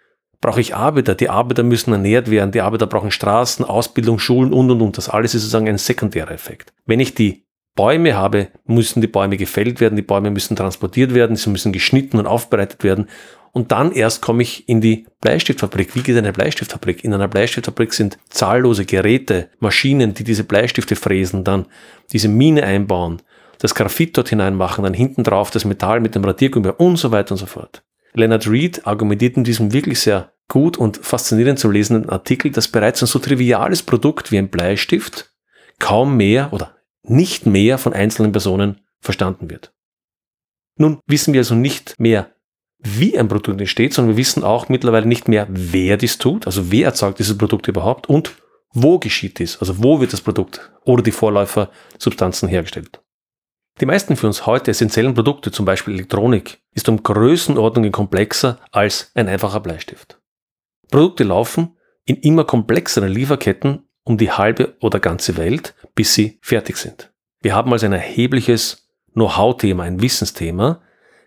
brauche 0.41 0.61
ich 0.61 0.75
Arbeiter. 0.75 1.15
Die 1.15 1.29
Arbeiter 1.29 1.63
müssen 1.63 1.91
ernährt 1.91 2.29
werden. 2.29 2.51
Die 2.51 2.61
Arbeiter 2.61 2.87
brauchen 2.87 3.11
Straßen, 3.11 3.65
Ausbildung, 3.65 4.19
Schulen 4.19 4.53
und, 4.53 4.71
und, 4.71 4.81
und. 4.81 4.97
Das 4.97 5.09
alles 5.09 5.35
ist 5.35 5.41
sozusagen 5.41 5.67
ein 5.67 5.77
sekundärer 5.77 6.31
Effekt. 6.31 6.73
Wenn 6.85 6.99
ich 6.99 7.15
die 7.15 7.47
Bäume 7.75 8.15
habe, 8.15 8.49
müssen 8.65 9.01
die 9.01 9.07
Bäume 9.07 9.37
gefällt 9.37 9.79
werden, 9.79 9.95
die 9.95 10.01
Bäume 10.01 10.31
müssen 10.31 10.55
transportiert 10.55 11.13
werden, 11.13 11.35
sie 11.35 11.49
müssen 11.49 11.71
geschnitten 11.71 12.17
und 12.17 12.25
aufbereitet 12.25 12.83
werden. 12.83 13.07
Und 13.53 13.71
dann 13.71 13.91
erst 13.91 14.21
komme 14.21 14.43
ich 14.43 14.67
in 14.67 14.81
die 14.81 15.07
Bleistiftfabrik. 15.21 15.95
Wie 15.95 16.01
geht 16.01 16.17
eine 16.17 16.33
Bleistiftfabrik? 16.33 17.03
In 17.03 17.13
einer 17.13 17.27
Bleistiftfabrik 17.27 17.93
sind 17.93 18.17
zahllose 18.29 18.85
Geräte, 18.85 19.49
Maschinen, 19.59 20.13
die 20.13 20.23
diese 20.23 20.43
Bleistifte 20.43 20.95
fräsen, 20.95 21.43
dann 21.43 21.65
diese 22.11 22.27
Mine 22.27 22.63
einbauen, 22.63 23.21
das 23.59 23.73
Graphit 23.73 24.17
dort 24.17 24.29
hineinmachen, 24.29 24.83
dann 24.83 24.93
hinten 24.93 25.23
drauf 25.23 25.51
das 25.51 25.65
Metall 25.65 25.99
mit 26.01 26.15
dem 26.15 26.23
Radiergummi 26.23 26.69
und 26.77 26.97
so 26.97 27.11
weiter 27.11 27.31
und 27.31 27.37
so 27.37 27.45
fort. 27.45 27.83
Leonard 28.17 28.49
Reed 28.49 28.87
argumentiert 28.87 29.37
in 29.37 29.43
diesem 29.43 29.73
wirklich 29.73 29.99
sehr 29.99 30.33
gut 30.49 30.77
und 30.77 30.97
faszinierend 30.97 31.59
zu 31.59 31.69
lesenden 31.69 32.09
Artikel, 32.09 32.51
dass 32.51 32.67
bereits 32.67 33.01
ein 33.03 33.07
so 33.07 33.19
triviales 33.19 33.83
Produkt 33.83 34.31
wie 34.31 34.37
ein 34.37 34.49
Bleistift 34.49 35.33
kaum 35.79 36.17
mehr 36.17 36.51
oder 36.51 36.77
nicht 37.03 37.45
mehr 37.45 37.77
von 37.77 37.93
einzelnen 37.93 38.31
Personen 38.31 38.81
verstanden 39.01 39.49
wird. 39.49 39.73
Nun 40.77 40.99
wissen 41.05 41.33
wir 41.33 41.41
also 41.41 41.55
nicht 41.55 41.99
mehr, 41.99 42.31
wie 42.79 43.17
ein 43.17 43.27
Produkt 43.27 43.59
entsteht, 43.59 43.93
sondern 43.93 44.15
wir 44.15 44.17
wissen 44.17 44.43
auch 44.43 44.69
mittlerweile 44.69 45.05
nicht 45.05 45.27
mehr, 45.27 45.47
wer 45.49 45.97
dies 45.97 46.17
tut, 46.17 46.45
also 46.45 46.71
wer 46.71 46.85
erzeugt 46.85 47.19
dieses 47.19 47.37
Produkt 47.37 47.67
überhaupt 47.67 48.07
und 48.09 48.35
wo 48.71 48.99
geschieht 48.99 49.39
dies, 49.39 49.57
also 49.59 49.83
wo 49.83 49.99
wird 49.99 50.13
das 50.13 50.21
Produkt 50.21 50.71
oder 50.85 51.01
die 51.01 51.11
Vorläufersubstanzen 51.11 52.47
hergestellt. 52.49 53.01
Die 53.79 53.85
meisten 53.85 54.15
für 54.15 54.25
uns 54.25 54.47
heute 54.47 54.71
essentiellen 54.71 55.13
Produkte, 55.13 55.51
zum 55.51 55.65
Beispiel 55.65 55.93
Elektronik, 55.93 56.59
ist 56.73 56.89
um 56.89 57.03
Größenordnungen 57.03 57.91
komplexer 57.91 58.59
als 58.71 59.11
ein 59.13 59.27
einfacher 59.27 59.59
Bleistift. 59.59 60.19
Produkte 60.89 61.23
laufen 61.23 61.77
in 62.05 62.15
immer 62.15 62.43
komplexeren 62.43 63.09
Lieferketten 63.09 63.83
um 64.03 64.17
die 64.17 64.31
halbe 64.31 64.75
oder 64.79 64.99
ganze 64.99 65.37
Welt, 65.37 65.75
bis 65.93 66.15
sie 66.15 66.39
fertig 66.41 66.77
sind. 66.77 67.13
Wir 67.41 67.53
haben 67.53 67.71
also 67.71 67.85
ein 67.85 67.93
erhebliches 67.93 68.89
Know-how-Thema, 69.13 69.83
ein 69.83 70.01
Wissensthema, 70.01 70.81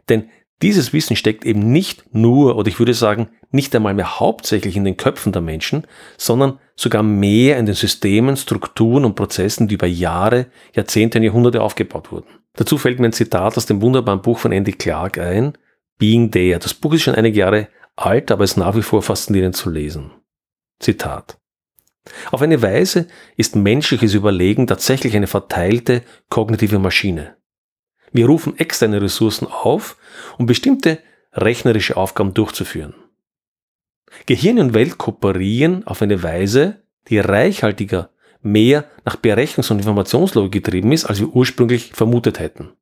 denn 0.08 0.30
dieses 0.62 0.92
Wissen 0.92 1.16
steckt 1.16 1.44
eben 1.44 1.70
nicht 1.70 2.14
nur, 2.14 2.56
oder 2.56 2.68
ich 2.68 2.78
würde 2.78 2.94
sagen, 2.94 3.28
nicht 3.50 3.74
einmal 3.76 3.94
mehr 3.94 4.18
hauptsächlich 4.18 4.76
in 4.76 4.84
den 4.84 4.96
Köpfen 4.96 5.32
der 5.32 5.42
Menschen, 5.42 5.86
sondern 6.16 6.58
sogar 6.74 7.02
mehr 7.02 7.58
in 7.58 7.66
den 7.66 7.74
Systemen, 7.74 8.36
Strukturen 8.36 9.04
und 9.04 9.14
Prozessen, 9.14 9.68
die 9.68 9.74
über 9.74 9.86
Jahre, 9.86 10.46
Jahrzehnte 10.74 11.18
und 11.18 11.24
Jahrhunderte 11.24 11.62
aufgebaut 11.62 12.12
wurden. 12.12 12.39
Dazu 12.54 12.78
fällt 12.78 12.98
mir 12.98 13.06
ein 13.06 13.12
Zitat 13.12 13.56
aus 13.56 13.66
dem 13.66 13.80
wunderbaren 13.80 14.22
Buch 14.22 14.38
von 14.38 14.52
Andy 14.52 14.72
Clark 14.72 15.18
ein, 15.18 15.56
Being 15.98 16.30
There. 16.30 16.58
Das 16.58 16.74
Buch 16.74 16.94
ist 16.94 17.02
schon 17.02 17.14
einige 17.14 17.38
Jahre 17.38 17.68
alt, 17.96 18.30
aber 18.30 18.44
ist 18.44 18.56
nach 18.56 18.74
wie 18.74 18.82
vor 18.82 19.02
faszinierend 19.02 19.56
zu 19.56 19.70
lesen. 19.70 20.10
Zitat. 20.78 21.38
Auf 22.30 22.42
eine 22.42 22.62
Weise 22.62 23.06
ist 23.36 23.56
menschliches 23.56 24.14
Überlegen 24.14 24.66
tatsächlich 24.66 25.14
eine 25.14 25.26
verteilte 25.26 26.02
kognitive 26.28 26.78
Maschine. 26.78 27.36
Wir 28.12 28.26
rufen 28.26 28.58
externe 28.58 29.00
Ressourcen 29.00 29.46
auf, 29.46 29.96
um 30.38 30.46
bestimmte 30.46 30.98
rechnerische 31.32 31.96
Aufgaben 31.96 32.34
durchzuführen. 32.34 32.94
Gehirn 34.26 34.58
und 34.58 34.74
Welt 34.74 34.98
kooperieren 34.98 35.86
auf 35.86 36.02
eine 36.02 36.22
Weise, 36.22 36.82
die 37.08 37.18
reichhaltiger 37.18 38.10
mehr 38.42 38.84
nach 39.04 39.16
Berechnungs- 39.16 39.70
und 39.70 39.78
Informationslogik 39.78 40.52
getrieben 40.52 40.92
ist, 40.92 41.04
als 41.04 41.20
wir 41.20 41.28
ursprünglich 41.28 41.92
vermutet 41.92 42.38
hätten. 42.38 42.72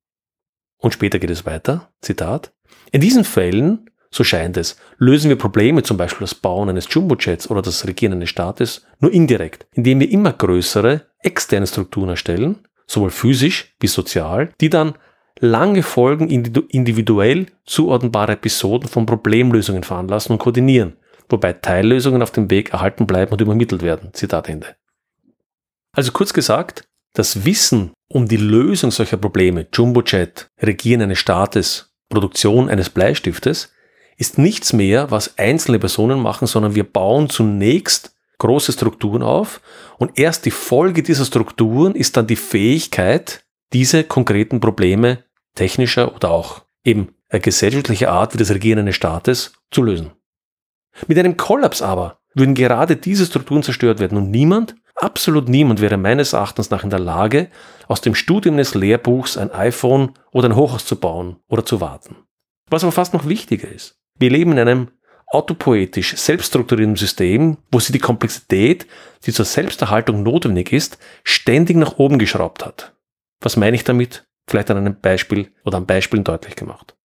Und 0.79 0.95
später 0.95 1.19
geht 1.19 1.31
es 1.31 1.47
weiter, 1.47 1.91
Zitat. 2.01 2.53
In 2.93 3.01
diesen 3.01 3.25
Fällen, 3.25 3.91
so 4.11 4.25
scheint 4.25 4.57
es, 4.57 4.77
lösen 4.97 5.29
wir 5.29 5.37
Probleme, 5.37 5.83
zum 5.83 5.97
Beispiel 5.97 6.25
das 6.25 6.35
Bauen 6.35 6.69
eines 6.69 6.87
Jumbojets 6.93 7.51
oder 7.51 7.63
das 7.63 7.87
Regieren 7.87 8.15
eines 8.15 8.31
Staates, 8.31 8.87
nur 9.01 9.13
indirekt, 9.13 9.67
indem 9.73 10.01
wir 10.01 10.11
immer 10.11 10.33
größere 10.33 11.03
externe 11.21 11.67
Strukturen 11.67 12.11
erstellen, 12.11 12.67
sowohl 12.87 13.11
physisch 13.11 13.75
wie 13.81 13.89
sozial, 13.89 14.51
die 14.61 14.71
dann 14.71 14.95
lange 15.41 15.83
Folgen 15.83 16.29
individuell 16.29 17.47
zuordnbare 17.65 18.33
Episoden 18.33 18.89
von 18.89 19.07
Problemlösungen 19.07 19.83
veranlassen 19.83 20.33
und 20.33 20.39
koordinieren, 20.39 20.97
wobei 21.29 21.53
Teillösungen 21.53 22.23
auf 22.23 22.31
dem 22.31 22.51
Weg 22.51 22.73
erhalten 22.73 23.07
bleiben 23.07 23.33
und 23.33 23.41
übermittelt 23.41 23.83
werden. 23.83 24.11
Zitat 24.15 24.49
Ende. 24.49 24.77
Also 25.99 26.13
kurz 26.13 26.33
gesagt, 26.33 26.85
das 27.13 27.45
Wissen 27.45 27.91
um 28.09 28.29
die 28.29 28.37
Lösung 28.37 28.93
solcher 28.93 29.17
Probleme, 29.17 29.67
Jumbojet, 29.73 30.47
Regieren 30.63 31.03
eines 31.03 31.19
Staates, 31.19 31.93
Produktion 32.09 32.69
eines 32.69 32.89
Bleistiftes, 32.89 33.73
ist 34.17 34.39
nichts 34.39 34.73
mehr, 34.73 35.11
was 35.11 35.37
einzelne 35.39 35.81
Personen 35.81 36.23
machen, 36.23 36.47
sondern 36.47 36.77
wir 36.77 36.85
bauen 36.85 37.29
zunächst 37.29 38.15
große 38.39 38.71
Strukturen 38.75 39.25
auf 39.25 39.61
und 39.99 40.17
erst 40.21 40.47
die 40.47 40.53
Folge 40.53 41.03
dieser 41.03 41.25
Strukturen 41.25 41.97
ist 41.97 42.17
dann 42.17 42.29
die 42.29 42.37
Fähigkeit, 42.37 43.45
diese 43.73 44.05
konkreten 44.05 44.61
Probleme 44.61 45.25
technischer 45.57 46.15
oder 46.15 46.31
auch 46.31 46.63
eben 46.85 47.13
gesellschaftlicher 47.29 48.13
Art 48.13 48.35
wie 48.35 48.39
das 48.39 48.53
Regieren 48.53 48.79
eines 48.79 48.95
Staates 48.95 49.55
zu 49.73 49.83
lösen. 49.83 50.13
Mit 51.09 51.19
einem 51.19 51.37
Kollaps 51.37 51.83
aber 51.83 52.21
würden 52.35 52.55
gerade 52.55 52.95
diese 52.95 53.27
Strukturen 53.27 53.65
zerstört 53.65 53.99
werden 53.99 54.17
und 54.17 54.31
niemand, 54.31 54.77
absolut 55.03 55.49
niemand 55.49 55.81
wäre 55.81 55.97
meines 55.97 56.33
Erachtens 56.33 56.71
nach 56.71 56.85
in 56.85 56.91
der 56.91 56.99
Lage, 56.99 57.49
aus 57.87 58.01
dem 58.01 58.15
Studium 58.15 58.55
eines 58.57 58.75
Lehrbuchs 58.75 59.37
ein 59.37 59.51
iPhone 59.53 60.13
oder 60.31 60.49
ein 60.49 60.57
Hochhaus 60.57 60.85
zu 60.85 60.97
bauen 60.97 61.37
oder 61.49 61.65
zu 61.65 61.81
warten. 61.81 62.17
Was 62.71 62.83
aber 62.83 62.93
fast 62.93 63.15
noch 63.15 63.27
wichtiger 63.27 63.69
ist. 63.69 63.99
Wir 64.19 64.31
leben 64.31 64.53
in 64.53 64.59
einem 64.59 64.89
autopoetisch 65.31 66.17
selbststrukturierten 66.17 66.97
System, 66.97 67.59
wo 67.71 67.81
sie 67.81 67.93
die 67.93 67.99
Komplexität, 67.99 68.87
die 69.27 69.33
zur 69.33 69.45
Selbsterhaltung 69.45 70.23
notwendig 70.23 70.73
ist, 70.73 70.99
ständig 71.23 71.77
nach 71.77 71.99
oben 71.99 72.19
geschraubt 72.19 72.65
hat. 72.65 72.95
Was 73.41 73.57
meine 73.57 73.77
ich 73.77 73.85
damit? 73.85 74.27
Vielleicht 74.47 74.71
an 74.71 74.79
einem 74.79 74.99
Beispiel 75.01 75.53
oder 75.65 75.77
an 75.77 75.87
Beispielen 75.87 76.25
deutlich 76.25 76.57
gemacht. 76.57 76.97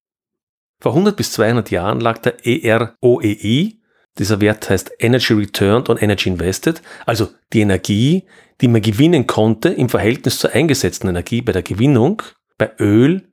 Vor 0.80 0.94
100 0.94 1.16
bis 1.16 1.34
200 1.34 1.72
Jahren 1.72 2.00
lag 2.00 2.20
der 2.20 2.46
EROEI, 2.46 3.80
dieser 4.20 4.42
Wert 4.42 4.70
heißt 4.70 4.92
Energy 5.00 5.34
Returned 5.34 5.90
on 5.90 5.98
Energy 5.98 6.30
Invested, 6.30 6.82
also 7.06 7.30
die 7.52 7.62
Energie, 7.62 8.24
die 8.62 8.68
man 8.68 8.82
gewinnen 8.82 9.28
konnte 9.28 9.70
im 9.70 9.90
Verhältnis 9.90 10.40
zur 10.40 10.52
eingesetzten 10.52 11.10
Energie 11.10 11.42
bei 11.42 11.52
der 11.52 11.64
Gewinnung, 11.64 12.22
bei 12.58 12.72
Öl 12.80 13.28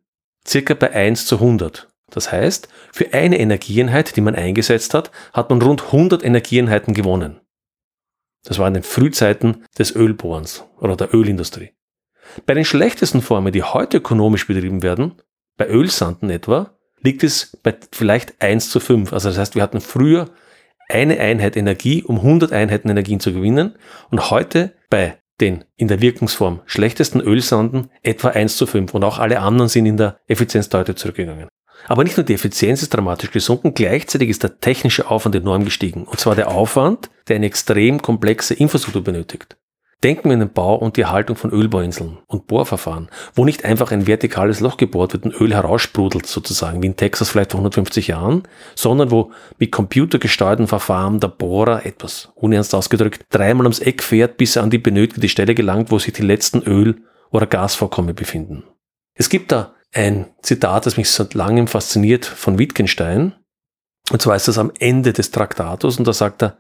circa 0.47 0.75
bei 0.75 0.93
1 0.93 1.27
zu 1.27 1.37
100. 1.37 1.89
Das 2.11 2.33
heißt, 2.33 2.69
für 2.93 3.13
eine 3.13 3.39
Energieeinheit, 3.39 4.17
die 4.17 4.21
man 4.21 4.35
eingesetzt 4.35 4.95
hat, 4.95 5.11
hat 5.33 5.51
man 5.51 5.63
rund 5.63 5.85
100 5.85 6.25
Energieeinheiten 6.25 6.95
gewonnen. 6.95 7.41
Das 8.45 8.59
war 8.59 8.67
in 8.67 8.75
den 8.75 8.83
Frühzeiten 8.83 9.65
des 9.79 9.95
Ölbohrens 9.95 10.65
oder 10.79 10.97
der 10.97 11.15
Ölindustrie. 11.15 11.71
Bei 12.47 12.55
den 12.55 12.65
schlechtesten 12.65 13.23
Formen, 13.23 13.53
die 13.53 13.63
heute 13.63 13.99
ökonomisch 13.99 14.47
betrieben 14.47 14.83
werden, 14.83 15.21
bei 15.57 15.69
Ölsanden 15.69 16.31
etwa, 16.31 16.79
liegt 17.03 17.23
es 17.23 17.57
bei 17.63 17.77
vielleicht 17.93 18.41
1 18.41 18.71
zu 18.71 18.81
5. 18.81 19.13
Also 19.13 19.29
das 19.29 19.39
heißt, 19.39 19.55
wir 19.55 19.63
hatten 19.63 19.81
früher 19.81 20.31
eine 20.91 21.19
Einheit 21.19 21.57
Energie, 21.57 22.03
um 22.03 22.17
100 22.17 22.53
Einheiten 22.53 22.89
Energien 22.89 23.21
zu 23.21 23.33
gewinnen 23.33 23.77
und 24.11 24.31
heute 24.31 24.75
bei 24.91 25.19
den 25.41 25.65
in 25.77 25.89
der 25.89 26.01
Wirkungsform 26.01 26.61
schlechtesten 26.67 27.21
Ölsanden 27.21 27.91
etwa 28.03 28.29
1 28.29 28.57
zu 28.57 28.67
5 28.67 28.93
und 28.95 29.05
auch 29.05 29.19
alle 29.19 29.41
anderen 29.41 29.69
sind 29.69 29.87
in 29.87 29.97
der 29.97 30.19
Effizienz 30.27 30.69
deutlich 30.69 30.97
zurückgegangen. 30.97 31.49
Aber 31.89 32.05
nicht 32.05 32.17
nur 32.17 32.25
die 32.25 32.35
Effizienz 32.35 32.83
ist 32.83 32.95
dramatisch 32.95 33.31
gesunken, 33.31 33.73
gleichzeitig 33.73 34.29
ist 34.29 34.43
der 34.43 34.61
technische 34.61 35.11
Aufwand 35.11 35.35
enorm 35.35 35.65
gestiegen. 35.65 36.05
Und 36.05 36.21
zwar 36.21 36.37
der 36.37 36.49
Aufwand, 36.49 37.11
der 37.29 37.37
eine 37.37 37.47
extrem 37.47 38.03
komplexe 38.03 38.53
Infrastruktur 38.53 39.03
benötigt. 39.03 39.57
Denken 40.03 40.31
wir 40.31 40.35
an 40.35 40.41
den 40.41 40.53
Bau 40.53 40.77
und 40.77 40.97
die 40.97 41.03
Erhaltung 41.03 41.37
von 41.37 41.51
Ölbohrinseln 41.51 42.19
und 42.27 42.47
Bohrverfahren, 42.47 43.11
wo 43.35 43.45
nicht 43.45 43.67
einfach 43.67 43.93
ein 43.93 44.07
vertikales 44.07 44.61
Loch 44.61 44.79
gebohrt 44.79 45.13
wird 45.13 45.25
und 45.27 45.39
Öl 45.39 45.53
heraussprudelt 45.53 46.25
sozusagen, 46.25 46.83
wie 46.83 46.87
in 46.87 46.97
Texas 46.97 47.29
vielleicht 47.29 47.51
vor 47.51 47.59
150 47.61 48.09
Jahren, 48.09 48.45
sondern 48.75 49.11
wo 49.11 49.31
mit 49.59 49.73
computergesteuerten 49.73 50.69
Verfahren 50.69 51.21
der 51.21 51.29
Bohrer 51.29 51.85
etwas 51.85 52.31
unernst 52.35 52.75
ausgedrückt 52.75 53.27
dreimal 53.29 53.67
ums 53.67 53.81
Eck 53.81 54.03
fährt, 54.03 54.39
bis 54.39 54.57
er 54.57 54.63
an 54.63 54.71
die 54.71 54.79
benötigte 54.79 55.29
Stelle 55.29 55.55
gelangt, 55.55 55.91
wo 55.91 55.99
sich 55.99 56.15
die 56.15 56.23
letzten 56.23 56.63
Öl- 56.63 57.03
oder 57.31 57.47
Gasvorkommen 57.47 58.15
befinden. 58.15 58.65
Es 59.15 59.29
gibt 59.29 59.53
da 59.53 59.75
ein 59.93 60.27
Zitat, 60.41 60.87
das 60.87 60.97
mich 60.97 61.11
seit 61.11 61.35
langem 61.35 61.67
fasziniert 61.67 62.25
von 62.25 62.59
Wittgenstein. 62.59 63.35
Und 64.11 64.23
zwar 64.23 64.37
ist 64.37 64.49
das 64.49 64.57
am 64.57 64.73
Ende 64.79 65.13
des 65.13 65.31
Traktatus 65.31 65.99
und 65.99 66.09
da 66.09 66.15
sagt 66.15 66.43
er, 66.43 66.57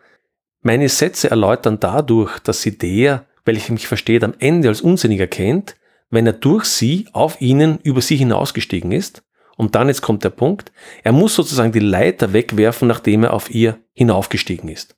meine 0.62 0.90
Sätze 0.90 1.30
erläutern 1.30 1.80
dadurch, 1.80 2.38
dass 2.40 2.60
sie 2.60 2.76
der, 2.76 3.26
welcher 3.44 3.72
mich 3.72 3.86
versteht, 3.86 4.24
am 4.24 4.34
Ende 4.38 4.68
als 4.68 4.80
unsinnig 4.80 5.20
erkennt, 5.20 5.76
wenn 6.10 6.26
er 6.26 6.32
durch 6.32 6.64
sie 6.64 7.08
auf 7.12 7.40
ihnen 7.40 7.78
über 7.82 8.00
sie 8.00 8.16
hinausgestiegen 8.16 8.92
ist. 8.92 9.22
Und 9.56 9.74
dann, 9.74 9.88
jetzt 9.88 10.02
kommt 10.02 10.24
der 10.24 10.30
Punkt, 10.30 10.72
er 11.02 11.12
muss 11.12 11.34
sozusagen 11.34 11.72
die 11.72 11.80
Leiter 11.80 12.32
wegwerfen, 12.32 12.88
nachdem 12.88 13.24
er 13.24 13.34
auf 13.34 13.50
ihr 13.50 13.78
hinaufgestiegen 13.92 14.68
ist. 14.68 14.96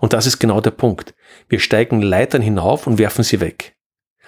Und 0.00 0.12
das 0.12 0.26
ist 0.26 0.38
genau 0.38 0.60
der 0.60 0.70
Punkt. 0.70 1.14
Wir 1.48 1.58
steigen 1.58 2.02
Leitern 2.02 2.42
hinauf 2.42 2.86
und 2.86 2.98
werfen 2.98 3.24
sie 3.24 3.40
weg. 3.40 3.76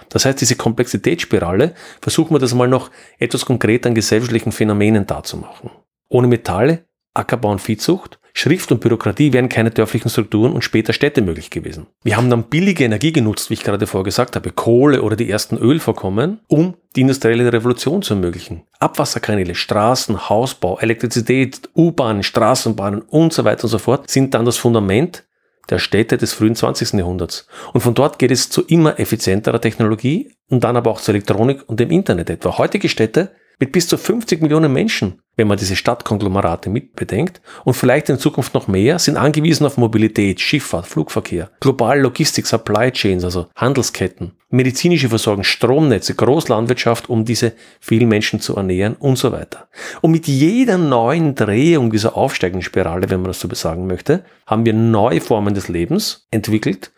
Das 0.09 0.25
heißt, 0.25 0.41
diese 0.41 0.57
Komplexitätsspirale 0.57 1.75
versuchen 2.01 2.35
wir 2.35 2.39
das 2.39 2.55
mal 2.55 2.69
noch 2.69 2.91
etwas 3.19 3.45
konkret 3.45 3.87
an 3.87 3.95
gesellschaftlichen 3.95 4.53
Phänomenen 4.53 5.07
darzumachen. 5.07 5.71
Ohne 6.09 6.27
Metalle, 6.27 6.87
Ackerbau 7.15 7.53
und 7.53 7.61
Viehzucht, 7.61 8.19
Schrift 8.37 8.73
und 8.73 8.81
Bürokratie 8.81 9.33
wären 9.33 9.49
keine 9.49 9.71
dörflichen 9.71 10.11
Strukturen 10.11 10.53
und 10.53 10.65
später 10.65 10.93
Städte 10.93 11.23
möglich 11.23 11.51
gewesen. 11.51 11.87
Wir 12.03 12.17
haben 12.17 12.31
dann 12.31 12.43
billige 12.43 12.85
Energie 12.85 13.13
genutzt, 13.13 13.49
wie 13.49 13.55
ich 13.55 13.63
gerade 13.63 13.87
vorher 13.87 14.05
gesagt 14.05 14.35
habe, 14.35 14.51
Kohle 14.51 15.03
oder 15.03 15.15
die 15.15 15.31
ersten 15.31 15.57
Ölvorkommen, 15.57 16.41
um 16.49 16.75
die 16.97 17.03
industrielle 17.03 17.53
Revolution 17.53 18.03
zu 18.03 18.15
ermöglichen. 18.15 18.65
Abwasserkanäle, 18.81 19.55
Straßen, 19.55 20.29
Hausbau, 20.29 20.81
Elektrizität, 20.81 21.71
U-Bahnen, 21.77 22.25
Straßenbahnen 22.25 23.03
und 23.03 23.33
so 23.33 23.45
weiter 23.45 23.65
und 23.65 23.71
so 23.71 23.79
fort 23.79 24.11
sind 24.11 24.35
dann 24.35 24.45
das 24.45 24.57
Fundament 24.57 25.25
der 25.71 25.79
Städte 25.79 26.19
des 26.19 26.33
frühen 26.33 26.57
20. 26.57 26.95
Jahrhunderts. 26.95 27.47
Und 27.73 27.83
von 27.83 27.95
dort 27.95 28.19
geht 28.19 28.33
es 28.33 28.51
zu 28.51 28.63
immer 28.63 28.99
effizienterer 28.99 29.61
Technologie 29.61 30.33
und 30.51 30.65
dann 30.65 30.77
aber 30.77 30.91
auch 30.91 31.01
zur 31.01 31.15
Elektronik 31.15 31.63
und 31.69 31.79
dem 31.79 31.91
Internet 31.91 32.31
etwa. 32.31 32.59
Heutige 32.59 32.89
Städte 32.89 33.31
mit 33.61 33.71
bis 33.73 33.89
zu 33.89 33.97
50 33.97 34.43
Millionen 34.43 34.73
Menschen, 34.73 35.23
wenn 35.37 35.49
man 35.49 35.59
diese 35.59 35.77
Stadtkonglomerate 35.77 36.71
mitbedenkt, 36.71 37.41
und 37.65 37.75
vielleicht 37.75 38.09
in 38.09 38.19
Zukunft 38.19 38.55
noch 38.55 38.69
mehr, 38.69 38.99
sind 38.99 39.17
angewiesen 39.17 39.67
auf 39.67 39.77
Mobilität, 39.77 40.41
Schifffahrt, 40.41 40.87
Flugverkehr, 40.87 41.51
global 41.61 42.01
Logistik, 42.01 42.47
Supply 42.47 42.91
Chains, 42.93 43.25
also 43.25 43.47
Handelsketten, 43.57 44.33
medizinische 44.51 45.09
Versorgung, 45.09 45.45
Stromnetze, 45.45 46.15
Großlandwirtschaft, 46.15 47.09
um 47.09 47.25
diese 47.25 47.53
vielen 47.81 48.09
Menschen 48.09 48.41
zu 48.41 48.57
ernähren 48.57 48.95
und 48.95 49.17
so 49.17 49.33
weiter. 49.33 49.69
Und 50.01 50.13
mit 50.13 50.27
jeder 50.27 50.79
neuen 50.79 51.35
Drehung 51.35 51.91
dieser 51.91 52.17
aufsteigenden 52.17 52.63
Spirale, 52.63 53.11
wenn 53.11 53.21
man 53.21 53.29
das 53.29 53.41
so 53.41 53.49
besagen 53.49 53.87
möchte, 53.87 54.25
haben 54.47 54.65
wir 54.65 54.73
neue 54.73 55.21
Formen 55.21 55.55
des 55.55 55.69
Lebens 55.69 56.27
entwickelt, 56.31 56.93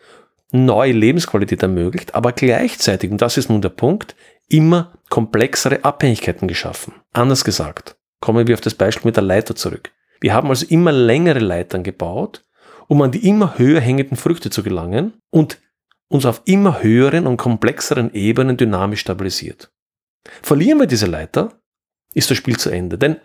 neue 0.51 0.93
Lebensqualität 0.93 1.61
ermöglicht, 1.61 2.15
aber 2.15 2.31
gleichzeitig, 2.31 3.11
und 3.11 3.21
das 3.21 3.37
ist 3.37 3.49
nun 3.49 3.61
der 3.61 3.69
Punkt, 3.69 4.15
immer 4.47 4.93
komplexere 5.09 5.83
Abhängigkeiten 5.83 6.47
geschaffen. 6.47 6.93
Anders 7.11 7.43
gesagt, 7.43 7.96
kommen 8.19 8.47
wir 8.47 8.55
auf 8.55 8.61
das 8.61 8.75
Beispiel 8.75 9.09
mit 9.09 9.15
der 9.15 9.23
Leiter 9.23 9.55
zurück. 9.55 9.91
Wir 10.19 10.33
haben 10.33 10.49
also 10.49 10.65
immer 10.69 10.91
längere 10.91 11.39
Leitern 11.39 11.83
gebaut, 11.83 12.43
um 12.87 13.01
an 13.01 13.11
die 13.11 13.27
immer 13.27 13.57
höher 13.57 13.81
hängenden 13.81 14.17
Früchte 14.17 14.49
zu 14.49 14.63
gelangen 14.63 15.13
und 15.29 15.59
uns 16.09 16.25
auf 16.25 16.41
immer 16.45 16.81
höheren 16.81 17.27
und 17.27 17.37
komplexeren 17.37 18.13
Ebenen 18.13 18.57
dynamisch 18.57 19.01
stabilisiert. 19.01 19.71
Verlieren 20.41 20.79
wir 20.79 20.87
diese 20.87 21.05
Leiter, 21.05 21.59
ist 22.13 22.31
das 22.31 22.37
Spiel 22.37 22.57
zu 22.57 22.69
Ende, 22.69 22.97
denn 22.97 23.17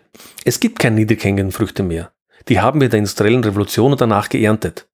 es 0.45 0.59
gibt 0.59 0.79
keine 0.79 0.97
niedrig 0.97 1.23
hängenden 1.23 1.51
Früchte 1.51 1.83
mehr. 1.83 2.11
Die 2.49 2.59
haben 2.59 2.81
wir 2.81 2.89
der 2.89 2.99
industriellen 2.99 3.43
Revolution 3.43 3.93
und 3.93 4.01
danach 4.01 4.29
geerntet. 4.29 4.87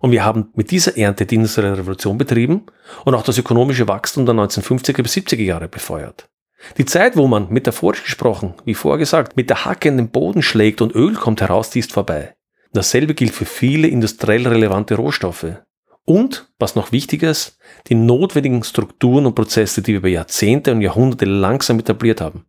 Und 0.00 0.10
wir 0.10 0.24
haben 0.24 0.50
mit 0.54 0.70
dieser 0.70 0.96
Ernte 0.96 1.26
die 1.26 1.36
industrielle 1.36 1.78
Revolution 1.78 2.18
betrieben 2.18 2.66
und 3.04 3.14
auch 3.14 3.22
das 3.22 3.38
ökonomische 3.38 3.88
Wachstum 3.88 4.26
der 4.26 4.34
1950er 4.34 5.02
bis 5.02 5.16
70er 5.16 5.42
Jahre 5.42 5.68
befeuert. 5.68 6.28
Die 6.76 6.84
Zeit, 6.84 7.16
wo 7.16 7.26
man, 7.26 7.50
metaphorisch 7.50 8.02
gesprochen, 8.02 8.54
wie 8.64 8.74
vorher 8.74 8.98
gesagt, 8.98 9.36
mit 9.36 9.48
der 9.48 9.64
Hacke 9.64 9.88
in 9.88 9.96
den 9.96 10.10
Boden 10.10 10.42
schlägt 10.42 10.80
und 10.80 10.94
Öl 10.94 11.14
kommt 11.14 11.40
heraus, 11.40 11.70
die 11.70 11.78
ist 11.78 11.92
vorbei. 11.92 12.34
Dasselbe 12.72 13.14
gilt 13.14 13.32
für 13.32 13.46
viele 13.46 13.88
industriell 13.88 14.46
relevante 14.46 14.96
Rohstoffe. 14.96 15.56
Und, 16.04 16.50
was 16.58 16.74
noch 16.74 16.90
wichtiger 16.90 17.30
ist, 17.30 17.58
die 17.88 17.94
notwendigen 17.94 18.62
Strukturen 18.62 19.26
und 19.26 19.34
Prozesse, 19.34 19.82
die 19.82 19.92
wir 19.92 19.98
über 19.98 20.08
Jahrzehnte 20.08 20.72
und 20.72 20.80
Jahrhunderte 20.80 21.26
langsam 21.26 21.78
etabliert 21.78 22.20
haben. 22.20 22.46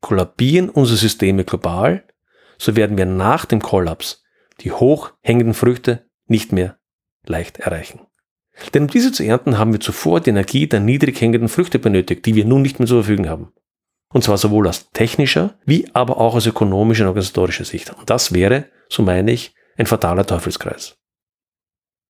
Kollabieren 0.00 0.68
unsere 0.68 0.98
Systeme 0.98 1.44
global, 1.44 2.04
so 2.58 2.76
werden 2.76 2.98
wir 2.98 3.06
nach 3.06 3.44
dem 3.44 3.62
Kollaps 3.62 4.24
die 4.60 4.72
hochhängenden 4.72 5.54
Früchte 5.54 6.08
nicht 6.26 6.52
mehr 6.52 6.78
leicht 7.24 7.58
erreichen. 7.58 8.07
Denn 8.74 8.82
um 8.82 8.88
diese 8.88 9.12
zu 9.12 9.24
ernten, 9.24 9.58
haben 9.58 9.72
wir 9.72 9.80
zuvor 9.80 10.20
die 10.20 10.30
Energie 10.30 10.66
der 10.66 10.80
niedrig 10.80 11.20
hängenden 11.20 11.48
Früchte 11.48 11.78
benötigt, 11.78 12.26
die 12.26 12.34
wir 12.34 12.44
nun 12.44 12.62
nicht 12.62 12.78
mehr 12.78 12.88
zur 12.88 13.02
Verfügung 13.02 13.28
haben. 13.28 13.52
Und 14.12 14.24
zwar 14.24 14.38
sowohl 14.38 14.68
aus 14.68 14.90
technischer 14.92 15.54
wie 15.64 15.86
aber 15.92 16.18
auch 16.18 16.34
aus 16.34 16.46
ökonomischer 16.46 17.04
und 17.04 17.08
organisatorischer 17.08 17.64
Sicht. 17.64 17.92
Und 17.94 18.08
das 18.10 18.32
wäre, 18.32 18.66
so 18.88 19.02
meine 19.02 19.32
ich, 19.32 19.54
ein 19.76 19.86
fataler 19.86 20.26
Teufelskreis. 20.26 20.96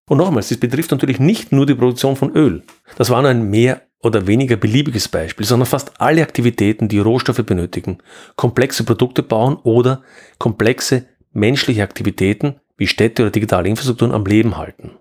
Und 0.08 0.18
nochmals, 0.18 0.48
das 0.48 0.58
betrifft 0.58 0.90
natürlich 0.90 1.20
nicht 1.20 1.52
nur 1.52 1.66
die 1.66 1.74
Produktion 1.74 2.16
von 2.16 2.34
Öl. 2.34 2.62
Das 2.96 3.10
war 3.10 3.20
nur 3.20 3.30
ein 3.30 3.50
mehr 3.50 3.82
oder 4.00 4.26
weniger 4.26 4.56
beliebiges 4.56 5.08
Beispiel, 5.08 5.44
sondern 5.44 5.66
fast 5.66 6.00
alle 6.00 6.22
Aktivitäten, 6.22 6.88
die 6.88 7.00
Rohstoffe 7.00 7.44
benötigen, 7.44 7.98
komplexe 8.36 8.84
Produkte 8.84 9.22
bauen 9.22 9.56
oder 9.56 10.02
komplexe 10.38 11.06
menschliche 11.32 11.82
Aktivitäten 11.82 12.60
wie 12.76 12.86
Städte 12.86 13.22
oder 13.22 13.32
digitale 13.32 13.68
Infrastrukturen 13.68 14.14
am 14.14 14.24
Leben 14.24 14.56
halten. 14.56 14.92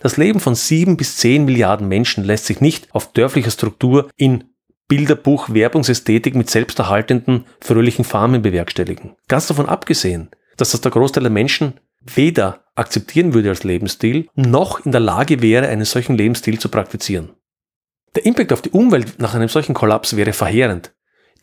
Das 0.00 0.16
Leben 0.16 0.40
von 0.40 0.54
sieben 0.54 0.96
bis 0.96 1.16
zehn 1.16 1.44
Milliarden 1.44 1.88
Menschen 1.88 2.24
lässt 2.24 2.46
sich 2.46 2.60
nicht 2.60 2.94
auf 2.94 3.12
dörflicher 3.12 3.50
Struktur 3.50 4.10
in 4.16 4.44
Bilderbuch 4.88 5.50
Werbungsästhetik 5.52 6.34
mit 6.34 6.48
selbsterhaltenden, 6.48 7.44
fröhlichen 7.60 8.04
Farmen 8.04 8.40
bewerkstelligen. 8.40 9.16
Ganz 9.28 9.46
davon 9.46 9.68
abgesehen, 9.68 10.30
dass 10.56 10.70
das 10.70 10.80
der 10.80 10.90
Großteil 10.90 11.24
der 11.24 11.32
Menschen 11.32 11.74
weder 12.00 12.64
akzeptieren 12.74 13.34
würde 13.34 13.50
als 13.50 13.64
Lebensstil, 13.64 14.28
noch 14.34 14.84
in 14.84 14.92
der 14.92 15.00
Lage 15.00 15.42
wäre, 15.42 15.68
einen 15.68 15.84
solchen 15.84 16.16
Lebensstil 16.16 16.58
zu 16.58 16.68
praktizieren. 16.68 17.30
Der 18.14 18.24
Impact 18.24 18.52
auf 18.52 18.62
die 18.62 18.70
Umwelt 18.70 19.18
nach 19.18 19.34
einem 19.34 19.48
solchen 19.48 19.74
Kollaps 19.74 20.16
wäre 20.16 20.32
verheerend. 20.32 20.94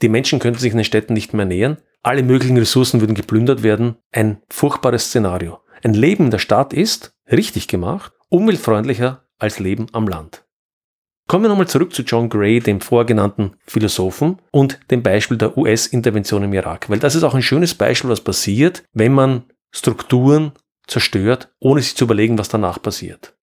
Die 0.01 0.09
Menschen 0.09 0.39
könnten 0.39 0.59
sich 0.59 0.71
in 0.71 0.77
den 0.77 0.85
Städten 0.85 1.13
nicht 1.13 1.33
mehr 1.33 1.45
nähern, 1.45 1.77
alle 2.01 2.23
möglichen 2.23 2.57
Ressourcen 2.57 3.01
würden 3.01 3.15
geplündert 3.15 3.63
werden, 3.63 3.97
ein 4.11 4.41
furchtbares 4.49 5.07
Szenario. 5.07 5.59
Ein 5.83 5.93
Leben 5.93 6.25
in 6.25 6.31
der 6.31 6.39
Stadt 6.39 6.73
ist, 6.73 7.13
richtig 7.31 7.67
gemacht, 7.67 8.13
umweltfreundlicher 8.35 9.25
als 9.39 9.59
Leben 9.59 9.87
am 9.93 10.07
Land. 10.07 10.45
Kommen 11.27 11.45
wir 11.45 11.49
nochmal 11.49 11.67
zurück 11.67 11.93
zu 11.93 12.03
John 12.03 12.29
Gray, 12.29 12.59
dem 12.59 12.81
vorgenannten 12.81 13.55
Philosophen, 13.65 14.39
und 14.51 14.79
dem 14.91 15.01
Beispiel 15.01 15.37
der 15.37 15.57
US-Intervention 15.57 16.43
im 16.43 16.53
Irak, 16.53 16.89
weil 16.89 16.99
das 16.99 17.15
ist 17.15 17.23
auch 17.23 17.33
ein 17.33 17.41
schönes 17.41 17.73
Beispiel, 17.73 18.11
was 18.11 18.21
passiert, 18.21 18.83
wenn 18.93 19.13
man 19.13 19.43
Strukturen 19.71 20.51
zerstört, 20.85 21.51
ohne 21.59 21.81
sich 21.81 21.95
zu 21.95 22.05
überlegen, 22.05 22.37
was 22.37 22.49
danach 22.49 22.79
passiert. 22.79 23.35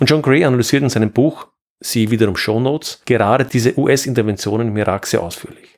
Und 0.00 0.10
John 0.10 0.22
Gray 0.22 0.44
analysiert 0.44 0.82
in 0.82 0.88
seinem 0.88 1.12
Buch, 1.12 1.46
sie 1.78 2.10
wiederum 2.10 2.36
Show 2.36 2.58
Notes, 2.58 3.02
gerade 3.04 3.44
diese 3.44 3.78
US-Interventionen 3.78 4.68
im 4.68 4.76
Irak 4.76 5.06
sehr 5.06 5.22
ausführlich. 5.22 5.75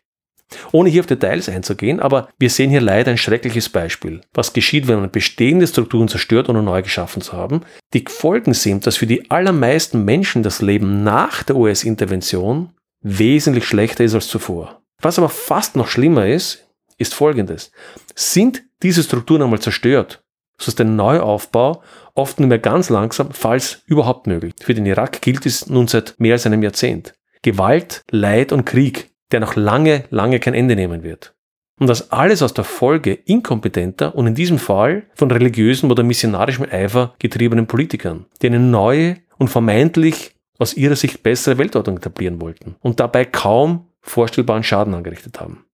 Ohne 0.73 0.88
hier 0.88 1.00
auf 1.00 1.07
Details 1.07 1.49
einzugehen, 1.49 2.00
aber 2.00 2.28
wir 2.38 2.50
sehen 2.50 2.71
hier 2.71 2.81
leider 2.81 3.11
ein 3.11 3.19
schreckliches 3.19 3.69
Beispiel. 3.69 4.23
Was 4.33 4.52
geschieht, 4.52 4.88
wenn 4.88 5.00
man 5.00 5.11
bestehende 5.11 5.67
Strukturen 5.67 6.09
zerstört, 6.09 6.49
ohne 6.49 6.62
neu 6.62 6.83
geschaffen 6.83 7.23
zu 7.23 7.33
haben? 7.33 7.62
Die 7.93 8.05
Folgen 8.09 8.55
sind, 8.55 8.87
dass 8.87 8.97
für 8.97 9.07
die 9.07 9.31
allermeisten 9.31 10.05
Menschen 10.05 10.43
das 10.43 10.62
Leben 10.62 11.02
nach 11.02 11.43
der 11.43 11.57
US-Intervention 11.57 12.73
wesentlich 13.02 13.64
schlechter 13.64 14.05
ist 14.05 14.14
als 14.14 14.28
zuvor. 14.28 14.83
Was 15.00 15.19
aber 15.19 15.28
fast 15.28 15.76
noch 15.76 15.88
schlimmer 15.88 16.26
ist, 16.26 16.67
ist 16.97 17.14
folgendes. 17.14 17.71
Sind 18.14 18.64
diese 18.83 19.02
Strukturen 19.02 19.43
einmal 19.43 19.61
zerstört, 19.61 20.23
so 20.61 20.71
ist 20.71 20.78
der 20.78 20.87
Neuaufbau 20.87 21.83
oft 22.14 22.40
nur 22.40 22.49
mehr 22.49 22.59
ganz 22.59 22.90
langsam, 22.90 23.31
falls 23.31 23.83
überhaupt 23.87 24.26
möglich. 24.26 24.55
Für 24.61 24.75
den 24.75 24.87
Irak 24.87 25.23
gilt 25.23 25.47
es 25.47 25.69
nun 25.69 25.87
seit 25.87 26.17
mehr 26.19 26.33
als 26.33 26.47
einem 26.47 26.62
Jahrzehnt. 26.62 27.14
Gewalt, 27.43 28.02
Leid 28.11 28.50
und 28.50 28.64
Krieg 28.64 29.11
der 29.32 29.40
noch 29.40 29.56
lange, 29.56 30.04
lange 30.11 30.40
kein 30.40 30.54
Ende 30.54 30.76
nehmen 30.76 31.02
wird. 31.02 31.35
Und 31.78 31.87
das 31.87 32.11
alles 32.11 32.42
aus 32.42 32.54
der 32.54 32.64
Folge 32.64 33.12
inkompetenter 33.12 34.14
und 34.14 34.26
in 34.26 34.35
diesem 34.35 34.58
Fall 34.58 35.04
von 35.14 35.30
religiösem 35.30 35.90
oder 35.90 36.02
missionarischem 36.02 36.66
Eifer 36.70 37.14
getriebenen 37.18 37.66
Politikern, 37.66 38.26
die 38.42 38.49
eine 38.49 38.58
neue 38.58 39.18
und 39.38 39.49
vermeintlich 39.49 40.35
aus 40.58 40.75
ihrer 40.75 40.97
Sicht 40.97 41.23
bessere 41.23 41.58
Weltordnung 41.58 41.99
etablieren 41.99 42.40
wollten 42.40 42.75
und 42.80 42.99
dabei 42.99 43.25
kaum 43.25 43.88
vorstellbaren 44.00 44.64
Schaden 44.64 44.94
angerichtet 44.94 45.40
haben. 45.40 45.66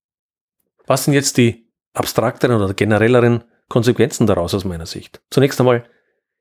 Was 0.86 1.04
sind 1.04 1.14
jetzt 1.14 1.38
die 1.38 1.66
abstrakteren 1.94 2.60
oder 2.60 2.74
generelleren 2.74 3.44
Konsequenzen 3.68 4.26
daraus 4.26 4.54
aus 4.54 4.66
meiner 4.66 4.86
Sicht? 4.86 5.22
Zunächst 5.30 5.58
einmal, 5.58 5.84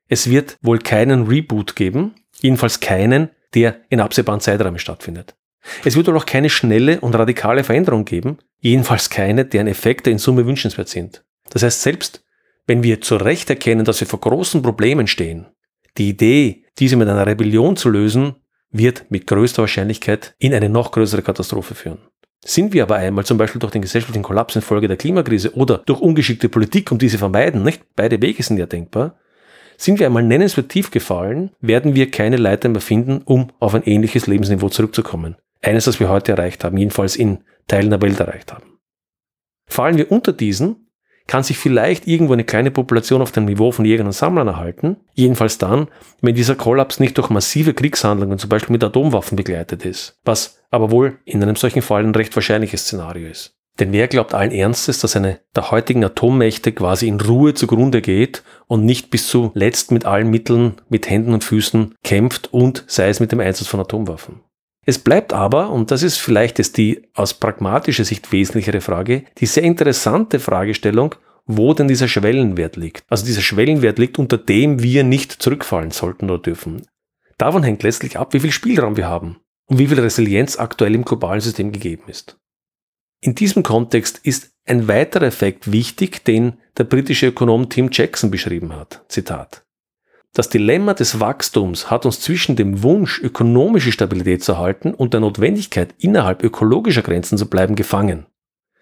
es 0.08 0.28
wird 0.28 0.58
wohl 0.60 0.78
keinen 0.78 1.26
Reboot 1.26 1.74
geben, 1.74 2.14
jedenfalls 2.40 2.80
keinen, 2.80 3.30
der 3.54 3.80
in 3.88 4.00
absehbaren 4.00 4.40
Zeiträumen 4.40 4.78
stattfindet. 4.78 5.34
Es 5.84 5.96
wird 5.96 6.06
wohl 6.06 6.16
auch 6.16 6.26
keine 6.26 6.50
schnelle 6.50 7.00
und 7.00 7.14
radikale 7.14 7.64
Veränderung 7.64 8.04
geben, 8.04 8.38
jedenfalls 8.60 9.10
keine, 9.10 9.44
deren 9.44 9.66
Effekte 9.66 10.10
in 10.10 10.18
Summe 10.18 10.46
wünschenswert 10.46 10.88
sind. 10.88 11.24
Das 11.50 11.62
heißt, 11.62 11.82
selbst 11.82 12.24
wenn 12.66 12.82
wir 12.82 13.00
zu 13.00 13.16
Recht 13.16 13.50
erkennen, 13.50 13.84
dass 13.84 14.00
wir 14.00 14.06
vor 14.06 14.20
großen 14.20 14.62
Problemen 14.62 15.06
stehen, 15.06 15.46
die 15.98 16.08
Idee, 16.08 16.64
diese 16.78 16.96
mit 16.96 17.08
einer 17.08 17.26
Rebellion 17.26 17.76
zu 17.76 17.88
lösen, 17.88 18.36
wird 18.70 19.10
mit 19.10 19.26
größter 19.26 19.62
Wahrscheinlichkeit 19.62 20.34
in 20.38 20.52
eine 20.54 20.68
noch 20.68 20.90
größere 20.90 21.22
Katastrophe 21.22 21.74
führen. 21.74 21.98
Sind 22.44 22.72
wir 22.72 22.82
aber 22.82 22.96
einmal 22.96 23.24
zum 23.24 23.38
Beispiel 23.38 23.60
durch 23.60 23.72
den 23.72 23.82
gesellschaftlichen 23.82 24.24
Kollaps 24.24 24.56
infolge 24.56 24.88
der 24.88 24.96
Klimakrise 24.96 25.54
oder 25.54 25.78
durch 25.78 26.00
ungeschickte 26.00 26.48
Politik, 26.48 26.90
um 26.90 26.98
diese 26.98 27.16
vermeiden, 27.16 27.62
nicht 27.62 27.82
beide 27.94 28.20
Wege 28.20 28.42
sind 28.42 28.58
ja 28.58 28.66
denkbar, 28.66 29.16
sind 29.76 29.98
wir 29.98 30.06
einmal 30.06 30.22
nennenswert 30.22 30.68
tief 30.68 30.90
gefallen, 30.90 31.50
werden 31.60 31.94
wir 31.94 32.10
keine 32.10 32.36
Leiter 32.36 32.68
mehr 32.68 32.80
finden, 32.80 33.22
um 33.24 33.50
auf 33.60 33.74
ein 33.74 33.84
ähnliches 33.84 34.26
Lebensniveau 34.26 34.68
zurückzukommen 34.68 35.36
eines, 35.64 35.84
das 35.84 36.00
wir 36.00 36.08
heute 36.08 36.32
erreicht 36.32 36.64
haben, 36.64 36.76
jedenfalls 36.76 37.16
in 37.16 37.44
Teilen 37.66 37.90
der 37.90 38.02
Welt 38.02 38.20
erreicht 38.20 38.52
haben. 38.52 38.78
Fallen 39.66 39.96
wir 39.96 40.12
unter 40.12 40.32
diesen, 40.32 40.84
kann 41.26 41.42
sich 41.42 41.56
vielleicht 41.56 42.06
irgendwo 42.06 42.34
eine 42.34 42.44
kleine 42.44 42.70
Population 42.70 43.22
auf 43.22 43.32
dem 43.32 43.46
Niveau 43.46 43.72
von 43.72 43.84
Jägern 43.84 44.06
und 44.06 44.12
Sammlern 44.12 44.48
erhalten, 44.48 44.96
jedenfalls 45.14 45.56
dann, 45.56 45.88
wenn 46.20 46.34
dieser 46.34 46.54
Kollaps 46.54 47.00
nicht 47.00 47.16
durch 47.16 47.30
massive 47.30 47.72
Kriegshandlungen, 47.72 48.38
zum 48.38 48.50
Beispiel 48.50 48.72
mit 48.72 48.84
Atomwaffen 48.84 49.36
begleitet 49.36 49.86
ist, 49.86 50.20
was 50.24 50.62
aber 50.70 50.90
wohl 50.90 51.18
in 51.24 51.42
einem 51.42 51.56
solchen 51.56 51.82
Fall 51.82 52.04
ein 52.04 52.14
recht 52.14 52.34
wahrscheinliches 52.36 52.82
Szenario 52.82 53.28
ist. 53.28 53.54
Denn 53.80 53.92
wer 53.92 54.06
glaubt 54.06 54.34
allen 54.34 54.52
Ernstes, 54.52 55.00
dass 55.00 55.16
eine 55.16 55.40
der 55.56 55.70
heutigen 55.70 56.04
Atommächte 56.04 56.72
quasi 56.72 57.08
in 57.08 57.20
Ruhe 57.20 57.54
zugrunde 57.54 58.02
geht 58.02 58.44
und 58.66 58.84
nicht 58.84 59.10
bis 59.10 59.26
zuletzt 59.26 59.90
mit 59.90 60.04
allen 60.04 60.30
Mitteln, 60.30 60.74
mit 60.88 61.10
Händen 61.10 61.32
und 61.32 61.42
Füßen 61.42 61.94
kämpft 62.04 62.52
und 62.52 62.84
sei 62.86 63.08
es 63.08 63.18
mit 63.18 63.32
dem 63.32 63.40
Einsatz 63.40 63.66
von 63.66 63.80
Atomwaffen? 63.80 64.42
Es 64.86 64.98
bleibt 64.98 65.32
aber, 65.32 65.70
und 65.70 65.90
das 65.90 66.02
ist 66.02 66.18
vielleicht 66.18 66.58
jetzt 66.58 66.76
die 66.76 67.02
aus 67.14 67.34
pragmatischer 67.34 68.04
Sicht 68.04 68.30
wesentlichere 68.32 68.80
Frage, 68.80 69.24
die 69.38 69.46
sehr 69.46 69.62
interessante 69.62 70.40
Fragestellung, 70.40 71.14
wo 71.46 71.74
denn 71.74 71.88
dieser 71.88 72.08
Schwellenwert 72.08 72.76
liegt. 72.76 73.04
Also 73.08 73.26
dieser 73.26 73.40
Schwellenwert 73.40 73.98
liegt, 73.98 74.18
unter 74.18 74.38
dem 74.38 74.82
wir 74.82 75.04
nicht 75.04 75.32
zurückfallen 75.32 75.90
sollten 75.90 76.30
oder 76.30 76.42
dürfen. 76.42 76.86
Davon 77.38 77.62
hängt 77.62 77.82
letztlich 77.82 78.18
ab, 78.18 78.32
wie 78.32 78.40
viel 78.40 78.52
Spielraum 78.52 78.96
wir 78.96 79.08
haben 79.08 79.40
und 79.66 79.78
wie 79.78 79.86
viel 79.86 80.00
Resilienz 80.00 80.58
aktuell 80.58 80.94
im 80.94 81.04
globalen 81.04 81.40
System 81.40 81.72
gegeben 81.72 82.04
ist. 82.06 82.38
In 83.20 83.34
diesem 83.34 83.62
Kontext 83.62 84.18
ist 84.22 84.52
ein 84.66 84.86
weiterer 84.86 85.26
Effekt 85.26 85.72
wichtig, 85.72 86.24
den 86.24 86.58
der 86.76 86.84
britische 86.84 87.28
Ökonom 87.28 87.68
Tim 87.68 87.88
Jackson 87.90 88.30
beschrieben 88.30 88.74
hat. 88.74 89.04
Zitat. 89.08 89.63
Das 90.34 90.48
Dilemma 90.48 90.94
des 90.94 91.20
Wachstums 91.20 91.92
hat 91.92 92.04
uns 92.04 92.20
zwischen 92.20 92.56
dem 92.56 92.82
Wunsch, 92.82 93.20
ökonomische 93.20 93.92
Stabilität 93.92 94.42
zu 94.42 94.52
erhalten 94.52 94.92
und 94.92 95.14
der 95.14 95.20
Notwendigkeit, 95.20 95.94
innerhalb 95.98 96.42
ökologischer 96.42 97.02
Grenzen 97.02 97.38
zu 97.38 97.48
bleiben, 97.48 97.76
gefangen. 97.76 98.26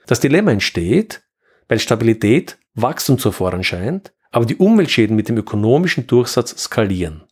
Das 0.06 0.18
Dilemma 0.18 0.50
entsteht, 0.50 1.22
weil 1.68 1.78
Stabilität 1.78 2.58
Wachstum 2.74 3.18
zu 3.18 3.28
erfordern 3.28 3.64
scheint, 3.64 4.14
aber 4.30 4.46
die 4.46 4.56
Umweltschäden 4.56 5.14
mit 5.14 5.28
dem 5.28 5.36
ökonomischen 5.36 6.06
Durchsatz 6.06 6.56
skalieren. 6.56 7.24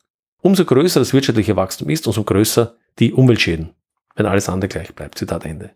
Umso 0.42 0.66
größer 0.66 1.00
das 1.00 1.14
wirtschaftliche 1.14 1.56
Wachstum 1.56 1.88
ist, 1.88 2.06
umso 2.06 2.22
größer 2.22 2.76
die 2.98 3.14
Umweltschäden, 3.14 3.70
wenn 4.16 4.26
alles 4.26 4.50
andere 4.50 4.68
gleich 4.68 4.94
bleibt. 4.94 5.16
Zitat 5.16 5.46
Ende. 5.46 5.70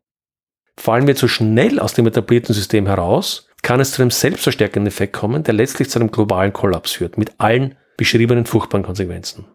Fallen 0.76 1.06
wir 1.06 1.16
zu 1.16 1.28
schnell 1.28 1.78
aus 1.78 1.94
dem 1.94 2.06
etablierten 2.06 2.54
System 2.54 2.86
heraus, 2.86 3.48
kann 3.62 3.80
es 3.80 3.92
zu 3.92 4.02
einem 4.02 4.10
selbstverstärkenden 4.10 4.88
Effekt 4.88 5.14
kommen, 5.14 5.44
der 5.44 5.54
letztlich 5.54 5.88
zu 5.88 5.98
einem 5.98 6.10
globalen 6.10 6.52
Kollaps 6.52 6.92
führt, 6.92 7.16
mit 7.16 7.32
allen 7.38 7.76
beschriebenen 7.96 8.46
furchtbaren 8.46 8.84
Konsequenzen. 8.84 9.46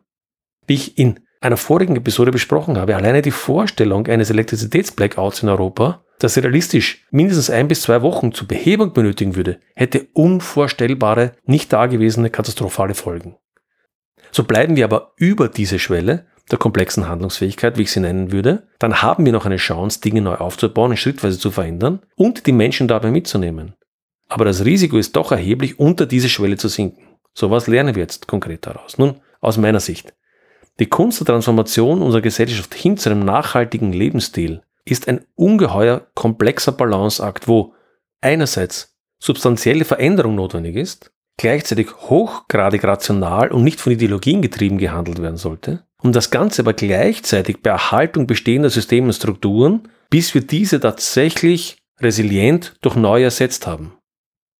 Wie 0.68 0.76
ich 0.76 0.98
in 0.98 1.20
einer 1.42 1.58
vorigen 1.58 1.96
Episode 1.96 2.32
besprochen 2.32 2.78
habe, 2.78 2.96
alleine 2.96 3.22
die 3.22 3.32
Vorstellung 3.32 4.08
eines 4.08 4.30
Elektrizitätsblackouts 4.30 5.44
in 5.44 5.50
Europa, 5.50 6.04
das 6.20 6.38
realistisch 6.38 7.06
mindestens 7.12 7.50
ein 7.50 7.68
bis 7.68 7.82
zwei 7.82 8.02
Wochen 8.02 8.34
zur 8.34 8.48
Behebung 8.48 8.94
benötigen 8.94 9.36
würde, 9.36 9.60
hätte 9.76 10.08
unvorstellbare, 10.14 11.34
nicht 11.46 11.72
dagewesene 11.72 12.30
katastrophale 12.30 12.94
Folgen. 12.94 13.38
So 14.32 14.44
bleiben 14.44 14.76
wir 14.76 14.84
aber 14.84 15.14
über 15.16 15.48
diese 15.48 15.80
Schwelle 15.80 16.28
der 16.52 16.58
komplexen 16.58 17.08
Handlungsfähigkeit, 17.08 17.78
wie 17.78 17.84
ich 17.84 17.92
sie 17.92 18.00
nennen 18.00 18.32
würde, 18.32 18.68
dann 18.80 19.02
haben 19.02 19.26
wir 19.26 19.32
noch 19.32 19.46
eine 19.46 19.58
Chance, 19.58 20.02
Dinge 20.02 20.22
neu 20.22 20.36
aufzubauen 20.36 20.92
und 20.92 20.98
schrittweise 20.98 21.38
zu 21.38 21.52
verändern 21.52 22.02
und 22.16 22.48
die 22.48 22.52
Menschen 22.52 22.88
dabei 22.88 23.12
mitzunehmen. 23.12 23.76
Aber 24.28 24.46
das 24.46 24.66
Risiko 24.66 24.98
ist 24.98 25.16
doch 25.16 25.32
erheblich, 25.32 25.80
unter 25.80 26.06
diese 26.06 26.30
Schwelle 26.30 26.58
zu 26.58 26.68
sinken. 26.68 27.09
So 27.34 27.52
was 27.52 27.68
lernen 27.68 27.96
wir 27.96 28.04
jetzt 28.04 28.28
konkret 28.28 28.66
daraus? 28.66 28.98
Nun, 28.98 29.22
aus 29.42 29.58
meiner 29.58 29.80
Sicht. 29.80 30.14
Die 30.80 30.88
Kunst 30.88 31.20
der 31.20 31.28
Transformation 31.28 32.02
unserer 32.02 32.22
Gesellschaft 32.22 32.74
hin 32.74 32.98
zu 32.98 33.10
einem 33.10 33.26
nachhaltigen 33.26 33.92
Lebensstil 33.92 34.62
ist 34.86 35.08
ein 35.08 35.26
ungeheuer 35.36 36.08
komplexer 36.16 36.72
Balanceakt, 36.72 37.48
wo 37.48 37.74
einerseits 38.22 38.98
substanzielle 39.20 39.86
Veränderung 39.86 40.36
notwendig 40.36 40.76
ist, 40.76 41.12
gleichzeitig 41.38 41.94
hochgradig 41.94 42.84
rational 42.84 43.52
und 43.52 43.64
nicht 43.64 43.80
von 43.80 43.94
Ideologien 43.94 44.42
getrieben 44.42 44.78
gehandelt 44.78 45.22
werden 45.22 45.38
sollte, 45.38 45.84
und 46.02 46.16
das 46.16 46.32
Ganze 46.32 46.62
aber 46.62 46.74
gleichzeitig 46.74 47.62
bei 47.62 47.72
Erhaltung 47.72 48.26
bestehender 48.26 48.70
Systeme 48.70 49.08
und 49.08 49.14
Strukturen, 49.14 49.90
bis 50.10 50.34
wir 50.34 50.42
diese 50.42 50.80
tatsächlich 50.80 51.78
resilient 52.00 52.76
durch 52.82 52.96
neu 52.96 53.24
ersetzt 53.24 53.68
haben. 53.68 53.94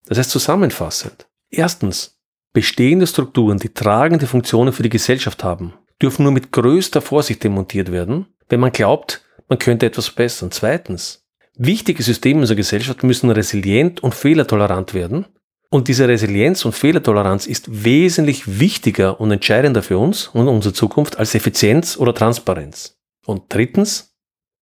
Das 0.06 0.18
heißt 0.18 0.32
zusammenfassend. 0.32 1.28
Erstens, 1.50 2.19
Bestehende 2.54 3.08
Strukturen, 3.08 3.60
die 3.60 3.70
tragende 3.70 4.28
Funktionen 4.28 4.74
für 4.74 4.84
die 4.84 4.90
Gesellschaft 4.90 5.44
haben, 5.44 5.74
dürfen 6.02 6.24
nur 6.24 6.32
mit 6.32 6.52
größter 6.52 7.02
Vorsicht 7.02 7.44
demontiert 7.44 7.92
werden 7.92 8.26
wenn 8.50 8.60
man 8.60 8.72
glaubt, 8.72 9.24
man 9.48 9.60
könnte 9.60 9.86
etwas 9.86 10.08
verbessern. 10.08 10.52
Zweitens, 10.52 11.24
wichtige 11.56 12.04
Systeme 12.04 12.42
unserer 12.42 12.58
Gesellschaft 12.58 13.04
müssen 13.04 13.30
resilient 13.30 14.04
und 14.04 14.14
fehlertolerant 14.14 14.94
werden. 14.94 15.26
Und 15.72 15.88
diese 15.88 16.08
Resilienz 16.08 16.66
und 16.66 16.74
Fehlertoleranz 16.74 17.46
ist 17.46 17.84
wesentlich 17.84 18.60
wichtiger 18.60 19.22
und 19.22 19.32
entscheidender 19.32 19.84
für 19.84 20.00
uns 20.00 20.28
und 20.28 20.48
unsere 20.48 20.74
Zukunft 20.74 21.20
als 21.20 21.36
Effizienz 21.36 21.96
oder 21.96 22.14
Transparenz. 22.14 22.98
Und 23.28 23.44
drittens, 23.50 24.16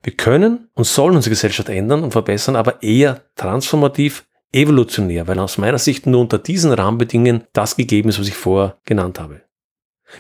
wir 0.04 0.14
können 0.14 0.68
und 0.74 0.84
sollen 0.84 1.16
unsere 1.16 1.32
Gesellschaft 1.32 1.70
ändern 1.70 2.04
und 2.04 2.12
verbessern, 2.12 2.58
aber 2.58 2.84
eher 2.84 3.22
transformativ, 3.36 4.26
evolutionär, 4.52 5.28
weil 5.28 5.40
aus 5.40 5.58
meiner 5.58 5.78
Sicht 5.78 6.06
nur 6.06 6.22
unter 6.22 6.40
diesen 6.40 6.72
Rahmenbedingungen 6.72 7.44
das 7.54 7.76
gegeben 7.76 8.10
ist, 8.10 8.20
was 8.20 8.28
ich 8.28 8.36
vorher 8.36 8.78
genannt 8.86 9.20
habe. 9.20 9.42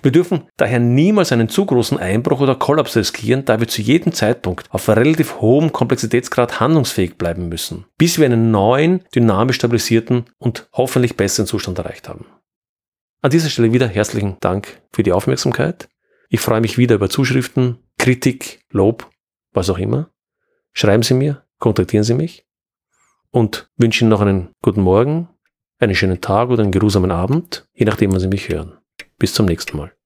Wir 0.01 0.11
dürfen 0.11 0.43
daher 0.57 0.79
niemals 0.79 1.31
einen 1.31 1.47
zu 1.47 1.65
großen 1.65 1.97
Einbruch 1.97 2.41
oder 2.41 2.55
Kollaps 2.55 2.97
riskieren, 2.97 3.45
da 3.45 3.59
wir 3.61 3.69
zu 3.69 3.81
jedem 3.81 4.11
Zeitpunkt 4.11 4.69
auf 4.69 4.89
relativ 4.89 5.39
hohem 5.39 5.71
Komplexitätsgrad 5.71 6.59
handlungsfähig 6.59 7.17
bleiben 7.17 7.47
müssen, 7.47 7.85
bis 7.97 8.19
wir 8.19 8.25
einen 8.25 8.51
neuen, 8.51 9.03
dynamisch 9.15 9.55
stabilisierten 9.55 10.25
und 10.39 10.67
hoffentlich 10.73 11.15
besseren 11.15 11.47
Zustand 11.47 11.77
erreicht 11.77 12.09
haben. 12.09 12.25
An 13.21 13.31
dieser 13.31 13.49
Stelle 13.49 13.71
wieder 13.71 13.87
herzlichen 13.87 14.37
Dank 14.41 14.81
für 14.91 15.03
die 15.03 15.13
Aufmerksamkeit. 15.13 15.87
Ich 16.29 16.41
freue 16.41 16.61
mich 16.61 16.77
wieder 16.77 16.95
über 16.95 17.09
Zuschriften, 17.09 17.77
Kritik, 17.97 18.59
Lob, 18.71 19.09
was 19.53 19.69
auch 19.69 19.77
immer. 19.77 20.09
Schreiben 20.73 21.03
Sie 21.03 21.13
mir, 21.13 21.43
kontaktieren 21.59 22.03
Sie 22.03 22.13
mich 22.13 22.46
und 23.31 23.69
wünsche 23.77 24.03
Ihnen 24.03 24.09
noch 24.09 24.21
einen 24.21 24.49
guten 24.61 24.81
Morgen, 24.81 25.29
einen 25.79 25.95
schönen 25.95 26.21
Tag 26.21 26.49
oder 26.49 26.63
einen 26.63 26.71
geruhsamen 26.71 27.11
Abend, 27.11 27.67
je 27.73 27.85
nachdem, 27.85 28.11
wann 28.11 28.19
Sie 28.19 28.27
mich 28.27 28.49
hören. 28.49 28.77
Bis 29.17 29.33
zum 29.33 29.45
nächsten 29.45 29.77
Mal. 29.77 29.96